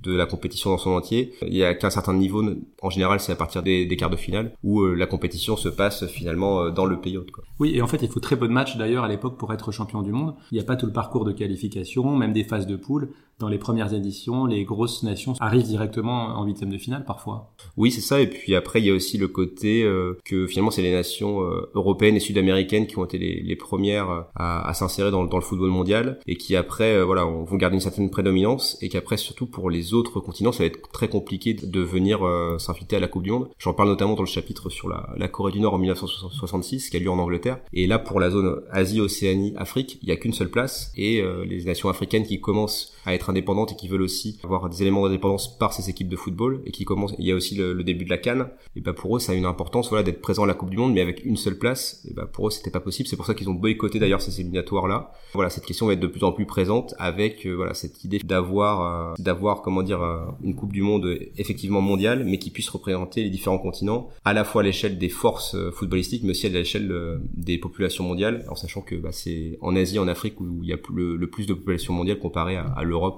de 0.00 0.14
la 0.14 0.24
compétition 0.24 0.70
dans 0.70 0.78
son 0.78 0.92
entier, 0.92 1.32
il 1.46 1.54
y 1.54 1.62
a 1.62 1.74
qu'un 1.74 1.90
certain 1.90 2.14
niveau, 2.14 2.42
en 2.80 2.90
général, 2.90 3.20
c'est 3.20 3.32
à 3.32 3.36
partir 3.36 3.62
des, 3.62 3.84
des 3.84 3.96
quarts 3.96 4.10
de 4.10 4.16
finale, 4.16 4.54
où 4.62 4.84
la 4.86 5.06
compétition 5.06 5.56
se 5.56 5.68
passe 5.68 6.06
finalement 6.06 6.53
euh, 6.58 6.70
dans 6.70 6.86
le. 6.86 6.96
Quoi. 6.96 7.44
Oui, 7.58 7.72
et 7.74 7.82
en 7.82 7.86
fait, 7.86 8.02
il 8.02 8.08
faut 8.08 8.20
très 8.20 8.38
peu 8.38 8.48
de 8.48 8.52
matchs 8.52 8.76
d'ailleurs 8.76 9.04
à 9.04 9.08
l'époque 9.08 9.36
pour 9.36 9.52
être 9.52 9.72
champion 9.72 10.02
du 10.02 10.10
monde. 10.10 10.34
Il 10.50 10.54
n'y 10.54 10.60
a 10.60 10.64
pas 10.64 10.76
tout 10.76 10.86
le 10.86 10.92
parcours 10.92 11.24
de 11.24 11.32
qualification, 11.32 12.16
même 12.16 12.32
des 12.32 12.44
phases 12.44 12.66
de 12.66 12.76
poule 12.76 13.10
dans 13.40 13.48
les 13.48 13.58
premières 13.58 13.92
éditions, 13.92 14.46
les 14.46 14.64
grosses 14.64 15.02
nations 15.02 15.34
arrivent 15.40 15.66
directement 15.66 16.38
en 16.38 16.44
huitième 16.44 16.70
de 16.70 16.78
finale 16.78 17.04
parfois. 17.04 17.52
Oui, 17.76 17.90
c'est 17.90 18.00
ça. 18.00 18.20
Et 18.20 18.28
puis 18.28 18.54
après, 18.54 18.80
il 18.80 18.86
y 18.86 18.90
a 18.90 18.94
aussi 18.94 19.18
le 19.18 19.28
côté 19.28 19.82
euh, 19.82 20.18
que 20.24 20.46
finalement, 20.46 20.70
c'est 20.70 20.82
les 20.82 20.92
nations 20.92 21.42
euh, 21.42 21.70
européennes 21.74 22.16
et 22.16 22.20
sud-américaines 22.20 22.86
qui 22.86 22.98
ont 22.98 23.04
été 23.04 23.18
les, 23.18 23.56
premières 23.56 24.10
euh, 24.10 24.20
à, 24.34 24.72
s'insérer 24.74 25.10
dans, 25.10 25.22
le 25.22 25.40
football 25.40 25.70
mondial 25.70 26.18
et 26.26 26.36
qui 26.36 26.54
après, 26.54 27.02
voilà, 27.02 27.24
vont 27.24 27.56
garder 27.56 27.74
une 27.74 27.80
certaine 27.80 28.10
prédominance 28.10 28.78
et 28.80 28.88
qu'après, 28.88 29.16
surtout 29.16 29.46
pour 29.46 29.70
les 29.70 29.94
autres 29.94 30.20
continents, 30.20 30.52
ça 30.52 30.60
va 30.60 30.66
être 30.66 30.90
très 30.92 31.08
compliqué 31.08 31.54
de 31.54 31.80
venir 31.80 32.20
s'inviter 32.58 32.96
à 32.96 33.00
la 33.00 33.08
Coupe 33.08 33.22
du 33.22 33.30
Monde. 33.30 33.48
J'en 33.58 33.74
parle 33.74 33.88
notamment 33.88 34.14
dans 34.14 34.22
le 34.22 34.28
chapitre 34.28 34.70
sur 34.70 34.88
la, 34.88 35.28
Corée 35.28 35.52
du 35.52 35.60
Nord 35.60 35.74
en 35.74 35.78
1966, 35.78 36.90
qui 36.90 36.96
a 36.96 37.00
lieu 37.00 37.10
en 37.10 37.18
Angleterre. 37.18 37.58
Et 37.72 37.86
là, 37.86 37.98
pour 37.98 38.20
la 38.20 38.30
zone 38.30 38.62
Asie, 38.70 39.00
Océanie, 39.00 39.54
Afrique, 39.56 39.98
il 40.02 40.08
y 40.08 40.12
a 40.12 40.16
qu'une 40.16 40.32
seule 40.32 40.50
place 40.50 40.92
et 40.96 41.22
les 41.46 41.64
nations 41.64 41.88
africaines 41.88 42.24
qui 42.24 42.40
commencent 42.40 42.92
à 43.04 43.14
être 43.14 43.23
indépendantes 43.30 43.72
et 43.72 43.76
qui 43.76 43.88
veulent 43.88 44.02
aussi 44.02 44.38
avoir 44.44 44.68
des 44.68 44.82
éléments 44.82 45.04
d'indépendance 45.04 45.58
par 45.58 45.72
ces 45.72 45.90
équipes 45.90 46.08
de 46.08 46.16
football 46.16 46.62
et 46.66 46.70
qui 46.70 46.84
commencent 46.84 47.14
il 47.18 47.26
y 47.26 47.32
a 47.32 47.34
aussi 47.34 47.54
le, 47.54 47.82
début 47.84 48.04
de 48.04 48.10
la 48.10 48.18
Cannes. 48.18 48.48
Et 48.76 48.80
bah 48.80 48.92
pour 48.92 49.16
eux 49.16 49.20
ça 49.20 49.32
a 49.32 49.34
une 49.34 49.44
importance 49.44 49.88
voilà 49.88 50.02
d'être 50.02 50.20
présent 50.20 50.44
à 50.44 50.46
la 50.46 50.54
Coupe 50.54 50.70
du 50.70 50.76
monde 50.76 50.94
mais 50.94 51.00
avec 51.00 51.24
une 51.24 51.36
seule 51.36 51.58
place. 51.58 52.04
Et 52.08 52.14
bah 52.14 52.26
pour 52.30 52.48
eux 52.48 52.50
c'était 52.50 52.70
pas 52.70 52.80
possible. 52.80 53.08
C'est 53.08 53.16
pour 53.16 53.26
ça 53.26 53.34
qu'ils 53.34 53.48
ont 53.48 53.54
boycotté 53.54 53.98
d'ailleurs 53.98 54.22
ces 54.22 54.40
éliminatoires 54.40 54.86
là 54.86 55.12
voilà 55.32 55.50
cette 55.50 55.64
question 55.64 55.86
va 55.86 55.94
être 55.94 56.00
de 56.00 56.06
plus 56.06 56.24
en 56.24 56.32
plus 56.32 56.46
présente 56.46 56.94
avec 56.98 57.46
euh, 57.46 57.52
voilà 57.52 57.74
cette 57.74 58.04
idée 58.04 58.18
d'avoir 58.18 59.12
euh, 59.12 59.14
d'avoir 59.18 59.62
comment 59.62 59.82
dire 59.82 60.02
euh, 60.02 60.24
une 60.42 60.54
Coupe 60.54 60.72
du 60.72 60.82
monde 60.82 61.18
effectivement 61.36 61.80
mondiale 61.80 62.24
mais 62.24 62.38
qui 62.38 62.50
puisse 62.50 62.68
représenter 62.68 63.22
les 63.22 63.30
différents 63.30 63.58
continents 63.58 64.08
à 64.24 64.32
la 64.32 64.44
fois 64.44 64.62
à 64.62 64.64
l'échelle 64.64 64.98
des 64.98 65.08
forces 65.08 65.56
footballistiques 65.72 66.22
mais 66.22 66.30
aussi 66.30 66.46
à 66.46 66.50
l'échelle 66.50 67.20
des 67.34 67.58
populations 67.58 68.04
mondiales. 68.04 68.44
En 68.48 68.54
sachant 68.54 68.80
que 68.80 68.94
bah, 68.94 69.10
c'est 69.12 69.58
en 69.60 69.74
Asie 69.74 69.98
en 69.98 70.06
Afrique 70.06 70.40
où 70.40 70.60
il 70.62 70.68
y 70.68 70.72
a 70.72 70.78
le, 70.94 71.26
plus 71.26 71.46
de 71.46 71.54
population 71.54 71.92
mondiale 71.92 72.18
comparé 72.18 72.56
à 72.56 72.82
l'Europe 72.84 73.13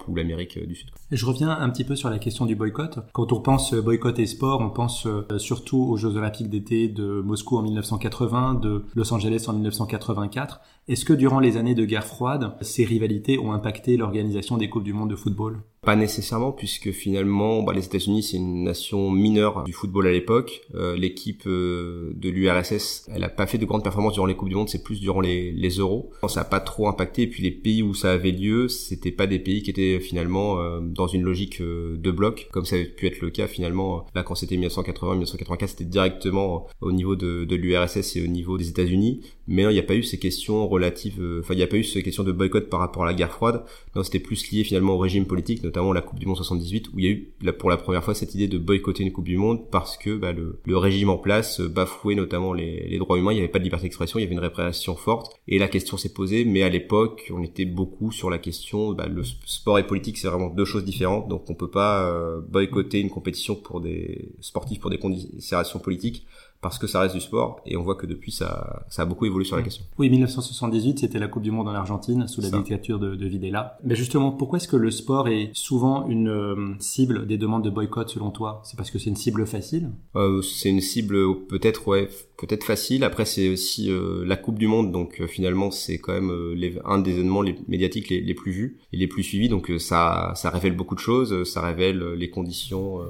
Sud. 0.74 0.90
Je 1.10 1.26
reviens 1.26 1.50
un 1.50 1.68
petit 1.70 1.84
peu 1.84 1.96
sur 1.96 2.10
la 2.10 2.18
question 2.18 2.46
du 2.46 2.56
boycott. 2.56 2.98
Quand 3.12 3.32
on 3.32 3.40
pense 3.40 3.74
boycott 3.74 4.18
et 4.18 4.26
sport, 4.26 4.60
on 4.60 4.70
pense 4.70 5.06
euh, 5.06 5.38
surtout 5.38 5.78
aux 5.78 5.96
Jeux 5.96 6.16
Olympiques 6.16 6.50
d'été 6.50 6.88
de 6.88 7.20
Moscou 7.20 7.56
en 7.56 7.62
1980, 7.62 8.54
de 8.54 8.84
Los 8.94 9.12
Angeles 9.12 9.44
en 9.48 9.52
1984. 9.52 10.60
Est-ce 10.88 11.04
que 11.04 11.12
durant 11.12 11.40
les 11.40 11.56
années 11.56 11.74
de 11.74 11.84
guerre 11.84 12.06
froide, 12.06 12.52
ces 12.60 12.84
rivalités 12.84 13.38
ont 13.38 13.52
impacté 13.52 13.96
l'organisation 13.96 14.56
des 14.56 14.68
Coupes 14.68 14.84
du 14.84 14.92
Monde 14.92 15.10
de 15.10 15.16
football? 15.16 15.60
Pas 15.86 15.94
nécessairement, 15.94 16.50
puisque 16.50 16.90
finalement, 16.90 17.62
bah, 17.62 17.72
les 17.72 17.84
États-Unis, 17.84 18.24
c'est 18.24 18.38
une 18.38 18.64
nation 18.64 19.08
mineure 19.12 19.62
du 19.62 19.72
football 19.72 20.08
à 20.08 20.12
l'époque. 20.12 20.62
Euh, 20.74 20.96
l'équipe 20.96 21.44
euh, 21.46 22.12
de 22.16 22.28
l'URSS, 22.28 23.08
elle 23.14 23.22
a 23.22 23.28
pas 23.28 23.46
fait 23.46 23.56
de 23.56 23.64
grandes 23.64 23.84
performances 23.84 24.14
durant 24.14 24.26
les 24.26 24.34
Coupes 24.34 24.48
du 24.48 24.56
Monde, 24.56 24.68
c'est 24.68 24.82
plus 24.82 25.00
durant 25.00 25.20
les, 25.20 25.52
les 25.52 25.70
Euros. 25.70 26.10
Ça 26.28 26.40
a 26.40 26.44
pas 26.44 26.58
trop 26.58 26.88
impacté. 26.88 27.22
Et 27.22 27.26
puis 27.28 27.44
les 27.44 27.52
pays 27.52 27.84
où 27.84 27.94
ça 27.94 28.10
avait 28.10 28.32
lieu, 28.32 28.66
c'était 28.66 29.12
pas 29.12 29.28
des 29.28 29.38
pays 29.38 29.62
qui 29.62 29.70
étaient 29.70 30.00
finalement 30.00 30.60
euh, 30.60 30.80
dans 30.80 31.06
une 31.06 31.22
logique 31.22 31.62
de 31.62 32.10
bloc, 32.10 32.48
comme 32.50 32.64
ça 32.64 32.74
avait 32.74 32.86
pu 32.86 33.06
être 33.06 33.20
le 33.20 33.30
cas 33.30 33.46
finalement. 33.46 34.06
Là, 34.16 34.24
quand 34.24 34.34
c'était 34.34 34.56
1980-1984, 34.56 35.68
c'était 35.68 35.84
directement 35.84 36.66
au 36.80 36.90
niveau 36.90 37.14
de, 37.14 37.44
de 37.44 37.54
l'URSS 37.54 38.16
et 38.16 38.24
au 38.24 38.26
niveau 38.26 38.58
des 38.58 38.68
États-Unis. 38.68 39.20
Mais 39.46 39.62
il 39.62 39.68
n'y 39.68 39.78
a 39.78 39.84
pas 39.84 39.94
eu 39.94 40.02
ces 40.02 40.18
questions 40.18 40.66
relatives. 40.66 41.22
Enfin, 41.38 41.54
il 41.54 41.58
n'y 41.58 41.62
a 41.62 41.68
pas 41.68 41.76
eu 41.76 41.84
ces 41.84 42.02
questions 42.02 42.24
de 42.24 42.32
boycott 42.32 42.68
par 42.68 42.80
rapport 42.80 43.04
à 43.04 43.06
la 43.06 43.14
guerre 43.14 43.30
froide. 43.30 43.62
Non, 43.94 44.02
c'était 44.02 44.18
plus 44.18 44.50
lié 44.50 44.64
finalement 44.64 44.94
au 44.94 44.98
régime 44.98 45.26
politique, 45.26 45.62
notamment 45.62 45.75
la 45.76 46.00
Coupe 46.00 46.18
du 46.18 46.26
Monde 46.26 46.36
78, 46.36 46.88
où 46.92 46.98
il 46.98 47.04
y 47.04 47.08
a 47.08 47.10
eu 47.10 47.32
pour 47.58 47.70
la 47.70 47.76
première 47.76 48.02
fois 48.02 48.14
cette 48.14 48.34
idée 48.34 48.48
de 48.48 48.58
boycotter 48.58 49.02
une 49.02 49.12
Coupe 49.12 49.26
du 49.26 49.36
Monde 49.36 49.70
parce 49.70 49.96
que 49.96 50.16
bah, 50.16 50.32
le, 50.32 50.76
régime 50.76 51.10
en 51.10 51.18
place 51.18 51.60
bafouait 51.60 52.14
notamment 52.14 52.52
les, 52.52 52.98
droits 52.98 53.18
humains, 53.18 53.32
il 53.32 53.36
n'y 53.36 53.40
avait 53.40 53.48
pas 53.48 53.58
de 53.58 53.64
liberté 53.64 53.84
d'expression, 53.84 54.18
il 54.18 54.22
y 54.22 54.24
avait 54.24 54.34
une 54.34 54.40
répression 54.40 54.96
forte, 54.96 55.32
et 55.48 55.58
la 55.58 55.68
question 55.68 55.96
s'est 55.96 56.12
posée, 56.12 56.44
mais 56.44 56.62
à 56.62 56.68
l'époque, 56.68 57.30
on 57.34 57.42
était 57.42 57.64
beaucoup 57.64 58.12
sur 58.12 58.30
la 58.30 58.38
question, 58.38 58.92
bah, 58.92 59.06
le 59.06 59.22
sport 59.44 59.78
et 59.78 59.86
politique, 59.86 60.18
c'est 60.18 60.28
vraiment 60.28 60.48
deux 60.48 60.64
choses 60.64 60.84
différentes, 60.84 61.28
donc 61.28 61.48
on 61.48 61.54
peut 61.54 61.70
pas 61.70 62.08
euh, 62.08 62.40
boycotter 62.40 63.00
une 63.00 63.10
compétition 63.10 63.54
pour 63.54 63.80
des 63.80 64.30
sportifs 64.40 64.80
pour 64.80 64.90
des 64.90 64.98
considérations 64.98 65.78
politiques 65.78 66.26
parce 66.60 66.78
que 66.78 66.86
ça 66.86 67.00
reste 67.00 67.14
du 67.14 67.20
sport 67.20 67.60
et 67.66 67.76
on 67.76 67.82
voit 67.82 67.94
que 67.94 68.06
depuis 68.06 68.32
ça, 68.32 68.84
ça 68.88 69.02
a 69.02 69.04
beaucoup 69.04 69.26
évolué 69.26 69.44
sur 69.44 69.56
la 69.56 69.62
question. 69.62 69.84
Oui, 69.98 70.10
1978, 70.10 71.00
c'était 71.00 71.18
la 71.18 71.28
Coupe 71.28 71.42
du 71.42 71.50
Monde 71.50 71.68
en 71.68 71.74
Argentine 71.74 72.26
sous 72.28 72.40
la 72.40 72.50
dictature 72.50 72.98
de, 72.98 73.14
de, 73.14 73.26
Videla. 73.26 73.78
Mais 73.84 73.94
justement, 73.94 74.32
pourquoi 74.32 74.58
est-ce 74.58 74.68
que 74.68 74.76
le 74.76 74.90
sport 74.90 75.28
est 75.28 75.50
souvent 75.52 76.06
une 76.08 76.28
euh, 76.28 76.74
cible 76.78 77.26
des 77.26 77.38
demandes 77.38 77.64
de 77.64 77.70
boycott 77.70 78.08
selon 78.08 78.30
toi? 78.30 78.62
C'est 78.64 78.76
parce 78.76 78.90
que 78.90 78.98
c'est 78.98 79.10
une 79.10 79.16
cible 79.16 79.46
facile? 79.46 79.90
Euh, 80.16 80.42
C'est 80.42 80.70
une 80.70 80.80
cible 80.80 81.16
peut-être 81.48 81.86
ouais, 81.88 82.08
peut-être 82.36 82.64
facile. 82.64 83.04
Après, 83.04 83.24
c'est 83.24 83.48
aussi 83.48 83.90
euh, 83.90 84.24
la 84.24 84.36
Coupe 84.36 84.58
du 84.58 84.66
Monde, 84.66 84.92
donc 84.92 85.20
euh, 85.20 85.26
finalement, 85.26 85.70
c'est 85.70 85.98
quand 85.98 86.12
même 86.12 86.52
les, 86.54 86.78
un 86.84 86.98
des 86.98 87.12
événements 87.12 87.42
les, 87.42 87.56
médiatiques 87.68 88.08
les, 88.08 88.20
les, 88.20 88.34
plus 88.34 88.52
vus 88.52 88.78
et 88.92 88.96
les 88.96 89.06
plus 89.06 89.22
suivis. 89.22 89.48
Donc 89.48 89.72
ça, 89.78 90.32
ça 90.34 90.50
révèle 90.50 90.76
beaucoup 90.76 90.94
de 90.94 91.00
choses. 91.00 91.44
Ça 91.44 91.60
révèle 91.60 92.02
les 92.14 92.30
conditions 92.30 93.00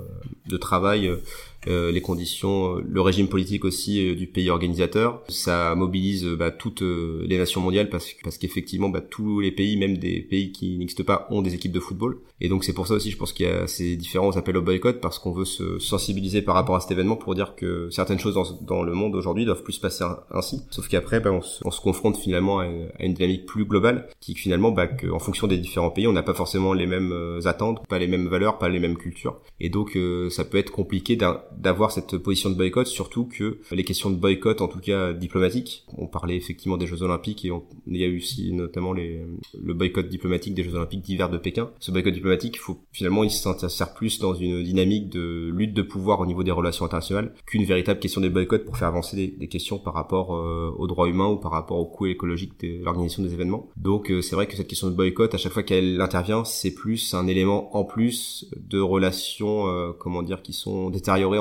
de 0.46 0.56
travail 0.56 1.10
euh, 1.68 1.90
les 1.90 2.00
conditions, 2.00 2.76
euh, 2.76 2.84
le 2.86 3.00
régime 3.00 3.28
politique 3.28 3.64
aussi 3.64 4.08
euh, 4.08 4.14
du 4.14 4.26
pays 4.26 4.50
organisateur. 4.50 5.22
Ça 5.28 5.74
mobilise 5.74 6.24
bah, 6.24 6.50
toutes 6.50 6.82
les 6.82 7.38
nations 7.38 7.60
mondiales 7.60 7.88
parce, 7.88 8.12
parce 8.22 8.38
qu'effectivement 8.38 8.88
bah, 8.88 9.00
tous 9.00 9.40
les 9.40 9.50
pays, 9.50 9.76
même 9.76 9.98
des 9.98 10.20
pays 10.20 10.52
qui 10.52 10.78
n'existent 10.78 11.04
pas, 11.04 11.26
ont 11.30 11.42
des 11.42 11.54
équipes 11.54 11.72
de 11.72 11.80
football. 11.80 12.18
Et 12.40 12.48
donc 12.48 12.64
c'est 12.64 12.72
pour 12.72 12.86
ça 12.86 12.94
aussi, 12.94 13.10
je 13.10 13.16
pense 13.16 13.32
qu'il 13.32 13.46
y 13.46 13.48
a 13.48 13.66
ces 13.66 13.96
différents 13.96 14.36
appels 14.36 14.56
au 14.56 14.62
boycott 14.62 15.00
parce 15.00 15.18
qu'on 15.18 15.32
veut 15.32 15.44
se 15.44 15.78
sensibiliser 15.78 16.42
par 16.42 16.54
rapport 16.54 16.76
à 16.76 16.80
cet 16.80 16.90
événement 16.90 17.16
pour 17.16 17.34
dire 17.34 17.54
que 17.56 17.88
certaines 17.90 18.18
choses 18.18 18.34
dans, 18.62 18.82
le 18.82 18.92
monde 18.92 19.14
aujourd'hui 19.16 19.44
doivent 19.44 19.62
plus 19.62 19.74
se 19.74 19.80
passer 19.80 20.04
ainsi. 20.30 20.62
Sauf 20.70 20.88
qu'après, 20.88 21.20
bah, 21.20 21.32
on, 21.32 21.40
se, 21.40 21.62
on, 21.64 21.70
se, 21.70 21.80
confronte 21.80 22.16
finalement 22.16 22.60
à, 22.60 22.66
une 23.00 23.14
dynamique 23.14 23.46
plus 23.46 23.64
globale 23.64 24.08
qui 24.20 24.34
finalement, 24.34 24.70
bah, 24.70 24.88
en 25.10 25.18
fonction 25.18 25.46
des 25.46 25.56
différents 25.56 25.90
pays, 25.90 26.06
on 26.06 26.12
n'a 26.12 26.22
pas 26.22 26.34
forcément 26.34 26.74
les 26.74 26.86
mêmes 26.86 27.40
attentes, 27.46 27.86
pas 27.88 27.98
les 27.98 28.06
mêmes 28.06 28.28
valeurs, 28.28 28.58
pas 28.58 28.68
les 28.68 28.78
mêmes 28.78 28.96
cultures. 28.96 29.40
Et 29.58 29.70
donc 29.70 29.98
ça 30.30 30.44
peut 30.44 30.58
être 30.58 30.70
compliqué 30.70 31.16
d'avoir 31.56 31.92
cette 31.92 32.18
position 32.18 32.50
de 32.50 32.54
boycott, 32.54 32.86
surtout 32.86 33.24
que 33.24 33.58
les 33.70 33.84
questions 33.84 34.10
de 34.10 34.16
boycott, 34.16 34.60
en 34.60 34.68
tout 34.68 34.80
cas 34.80 35.12
diplomatiques, 35.12 35.84
on 35.96 36.06
parlait 36.06 36.36
effectivement 36.36 36.76
des 36.76 36.86
Jeux 36.86 37.02
Olympiques 37.02 37.44
et 37.44 37.50
il 37.86 37.96
y 37.96 38.04
a 38.04 38.06
eu 38.06 38.18
aussi 38.18 38.52
notamment 38.52 38.92
le 38.92 39.74
boycott 39.74 40.08
diplomatique 40.08 40.54
des 40.54 40.62
Jeux 40.62 40.74
Olympiques 40.74 41.02
d'hiver 41.02 41.30
de 41.30 41.38
Pékin. 41.38 41.70
Ce 41.80 41.90
boycott 41.90 42.12
diplomatique, 42.12 42.58
faut 42.60 42.78
finalement, 42.92 43.24
il 43.24 43.30
s'insère 43.30 43.94
plus 43.94 44.18
dans 44.18 44.34
une 44.34 44.62
dynamique 44.62 45.08
de 45.08 45.50
lutte 45.54 45.74
de 45.74 45.82
pouvoir 45.82 46.20
au 46.20 46.26
niveau 46.26 46.42
des 46.42 46.50
relations 46.50 46.84
internationales 46.84 47.32
qu'une 47.46 47.64
véritable 47.64 48.00
question 48.00 48.20
des 48.20 48.30
boycotts 48.30 48.64
pour 48.64 48.76
faire 48.76 48.88
avancer 48.88 49.16
des, 49.16 49.28
des 49.28 49.48
questions 49.48 49.78
par 49.78 49.94
rapport 49.94 50.34
euh, 50.34 50.74
aux 50.76 50.86
droits 50.86 51.08
humains 51.08 51.28
ou 51.28 51.36
par 51.36 51.52
rapport 51.52 51.78
au 51.78 51.86
coût 51.86 52.06
écologique 52.06 52.58
de 52.60 52.84
l'organisation 52.84 53.22
des 53.22 53.32
événements. 53.32 53.68
Donc 53.76 54.10
euh, 54.10 54.22
c'est 54.22 54.36
vrai 54.36 54.46
que 54.46 54.56
cette 54.56 54.68
question 54.68 54.88
de 54.88 54.94
boycott, 54.94 55.34
à 55.34 55.38
chaque 55.38 55.52
fois 55.52 55.62
qu'elle 55.62 56.00
intervient, 56.00 56.44
c'est 56.44 56.74
plus 56.74 57.14
un 57.14 57.26
élément 57.26 57.76
en 57.76 57.84
plus 57.84 58.50
de 58.56 58.80
relations, 58.80 59.68
euh, 59.68 59.92
comment 59.98 60.22
dire, 60.22 60.42
qui 60.42 60.52
sont 60.52 60.90
détériorées 60.90 61.38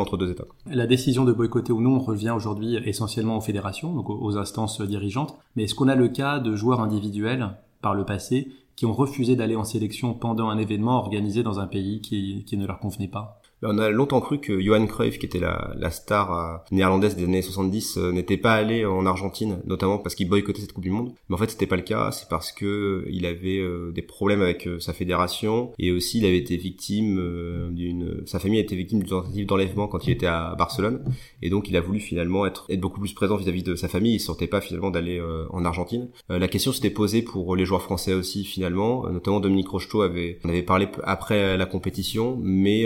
La 0.70 0.88
décision 0.88 1.26
de 1.26 1.34
boycotter 1.34 1.72
ou 1.72 1.82
non 1.82 2.00
revient 2.00 2.32
aujourd'hui 2.36 2.76
essentiellement 2.76 3.38
aux 3.38 3.42
fédérations, 3.42 3.94
donc 3.94 4.10
aux 4.10 4.38
instances 4.38 4.82
dirigeantes. 4.82 5.38
Mais 5.56 5.64
est-ce 5.64 5.76
qu'on 5.76 5.88
a 5.88 5.96
le 5.96 6.08
cas 6.08 6.40
de 6.40 6.56
joueurs 6.56 6.82
individuels 6.82 7.58
par 7.82 7.96
le 7.96 8.06
passé 8.06 8.52
qui 8.76 8.86
ont 8.86 8.94
refusé 8.94 9.36
d'aller 9.36 9.56
en 9.56 9.64
sélection 9.64 10.14
pendant 10.14 10.50
un 10.50 10.58
événement 10.58 10.98
organisé 10.98 11.44
dans 11.44 11.60
un 11.60 11.68
pays 11.68 12.02
qui 12.02 12.58
ne 12.58 12.66
leur 12.66 12.80
convenait 12.80 13.08
pas? 13.08 13.42
On 13.62 13.78
a 13.78 13.90
longtemps 13.90 14.22
cru 14.22 14.40
que 14.40 14.60
Johan 14.60 14.86
Cruyff, 14.86 15.18
qui 15.18 15.26
était 15.26 15.40
la, 15.40 15.90
star 15.90 16.38
euh, 16.38 16.58
néerlandaise 16.72 17.16
des 17.16 17.24
années 17.24 17.42
70, 17.42 17.98
euh, 17.98 18.12
n'était 18.12 18.38
pas 18.38 18.54
allé 18.54 18.86
en 18.86 19.06
Argentine, 19.06 19.60
notamment 19.66 19.98
parce 19.98 20.16
qu'il 20.16 20.28
boycottait 20.28 20.62
cette 20.62 20.74
Coupe 20.74 20.84
du 20.84 20.92
Monde. 20.92 21.14
Mais 21.30 21.36
en 21.36 21.38
fait, 21.38 21.50
c'était 21.50 21.68
pas 21.68 21.76
le 21.76 21.82
cas. 21.82 22.12
C'est 22.12 22.28
parce 22.28 22.52
que 22.52 22.66
euh, 22.66 23.06
il 23.10 23.26
avait 23.26 23.64
des 23.94 24.02
problèmes 24.02 24.42
avec 24.42 24.68
sa 24.80 24.94
fédération 24.94 25.72
et 25.80 25.92
aussi 25.92 26.20
il 26.20 26.26
avait 26.26 26.38
été 26.38 26.58
victime 26.58 27.72
d'une, 27.72 28.24
sa 28.26 28.40
famille 28.40 28.60
a 28.60 28.62
été 28.62 28.76
victime 28.76 29.00
d'une 29.00 29.10
tentative 29.10 29.46
d'enlèvement 29.46 29.88
quand 29.88 30.06
il 30.08 30.12
était 30.12 30.26
à 30.26 30.56
Barcelone. 30.58 31.04
Et 31.42 31.50
donc, 31.50 31.70
il 31.70 31.78
a 31.78 31.82
voulu 31.82 32.00
finalement 32.00 32.46
être, 32.46 32.66
être 32.70 32.80
beaucoup 32.80 33.00
plus 33.00 33.14
présent 33.14 33.38
vis-à-vis 33.38 33.64
de 33.64 33.76
sa 33.76 33.88
famille. 33.88 34.14
Il 34.14 34.18
ne 34.18 34.22
sentait 34.22 34.48
pas 34.48 34.62
finalement 34.62 34.92
d'aller 34.92 35.22
en 35.50 35.66
Argentine. 35.66 36.10
la 36.30 36.48
question 36.48 36.72
s'était 36.72 36.90
posée 36.90 37.22
pour 37.22 37.56
les 37.56 37.66
joueurs 37.66 37.82
français 37.82 38.14
aussi 38.14 38.44
finalement, 38.44 39.10
notamment 39.10 39.40
Dominique 39.40 39.70
Rocheteau 39.70 40.02
avait, 40.02 40.40
on 40.44 40.50
avait 40.50 40.64
parlé 40.64 40.88
après 41.04 41.58
la 41.58 41.66
compétition, 41.66 42.38
mais 42.42 42.86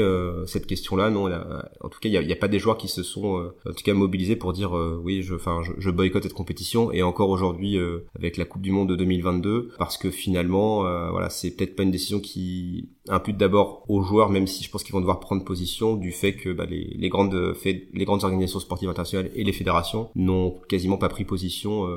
cette 0.59 0.67
question-là, 0.67 1.09
non. 1.09 1.25
en 1.25 1.89
tout 1.89 1.99
cas, 1.99 2.09
il 2.09 2.25
n'y 2.25 2.33
a, 2.33 2.35
pas 2.35 2.49
des 2.49 2.59
joueurs 2.59 2.77
qui 2.77 2.89
se 2.89 3.01
sont, 3.01 3.39
euh, 3.39 3.55
en 3.65 3.71
tout 3.71 3.83
cas, 3.83 3.93
mobilisés 3.93 4.35
pour 4.35 4.51
dire 4.51 4.77
euh, 4.77 4.99
oui, 5.01 5.21
je, 5.21 5.35
enfin, 5.35 5.61
je, 5.77 5.89
boycotte 5.89 6.23
cette 6.23 6.33
compétition. 6.33 6.91
Et 6.91 7.01
encore 7.01 7.29
aujourd'hui, 7.29 7.77
euh, 7.77 8.05
avec 8.15 8.35
la 8.37 8.45
Coupe 8.45 8.61
du 8.61 8.71
Monde 8.71 8.89
de 8.89 8.95
2022, 8.95 9.71
parce 9.77 9.97
que 9.97 10.09
finalement, 10.09 10.81
voilà, 11.11 11.29
c'est 11.29 11.51
peut-être 11.51 11.75
pas 11.75 11.83
une 11.83 11.91
décision 11.91 12.19
qui 12.19 12.89
impute 13.07 13.37
d'abord 13.37 13.85
aux 13.87 14.01
joueurs, 14.01 14.29
même 14.29 14.47
si 14.47 14.63
je 14.63 14.69
pense 14.69 14.83
qu'ils 14.83 14.93
vont 14.93 14.99
devoir 14.99 15.19
prendre 15.19 15.43
position 15.43 15.95
du 15.95 16.11
fait 16.11 16.33
que 16.33 16.51
bah, 16.51 16.65
les, 16.65 17.09
grandes 17.09 17.55
les 17.65 18.05
grandes 18.05 18.23
organisations 18.23 18.59
sportives 18.59 18.89
internationales 18.89 19.31
et 19.33 19.43
les 19.43 19.53
fédérations 19.53 20.09
n'ont 20.15 20.59
quasiment 20.67 20.97
pas 20.97 21.09
pris 21.09 21.23
position. 21.23 21.87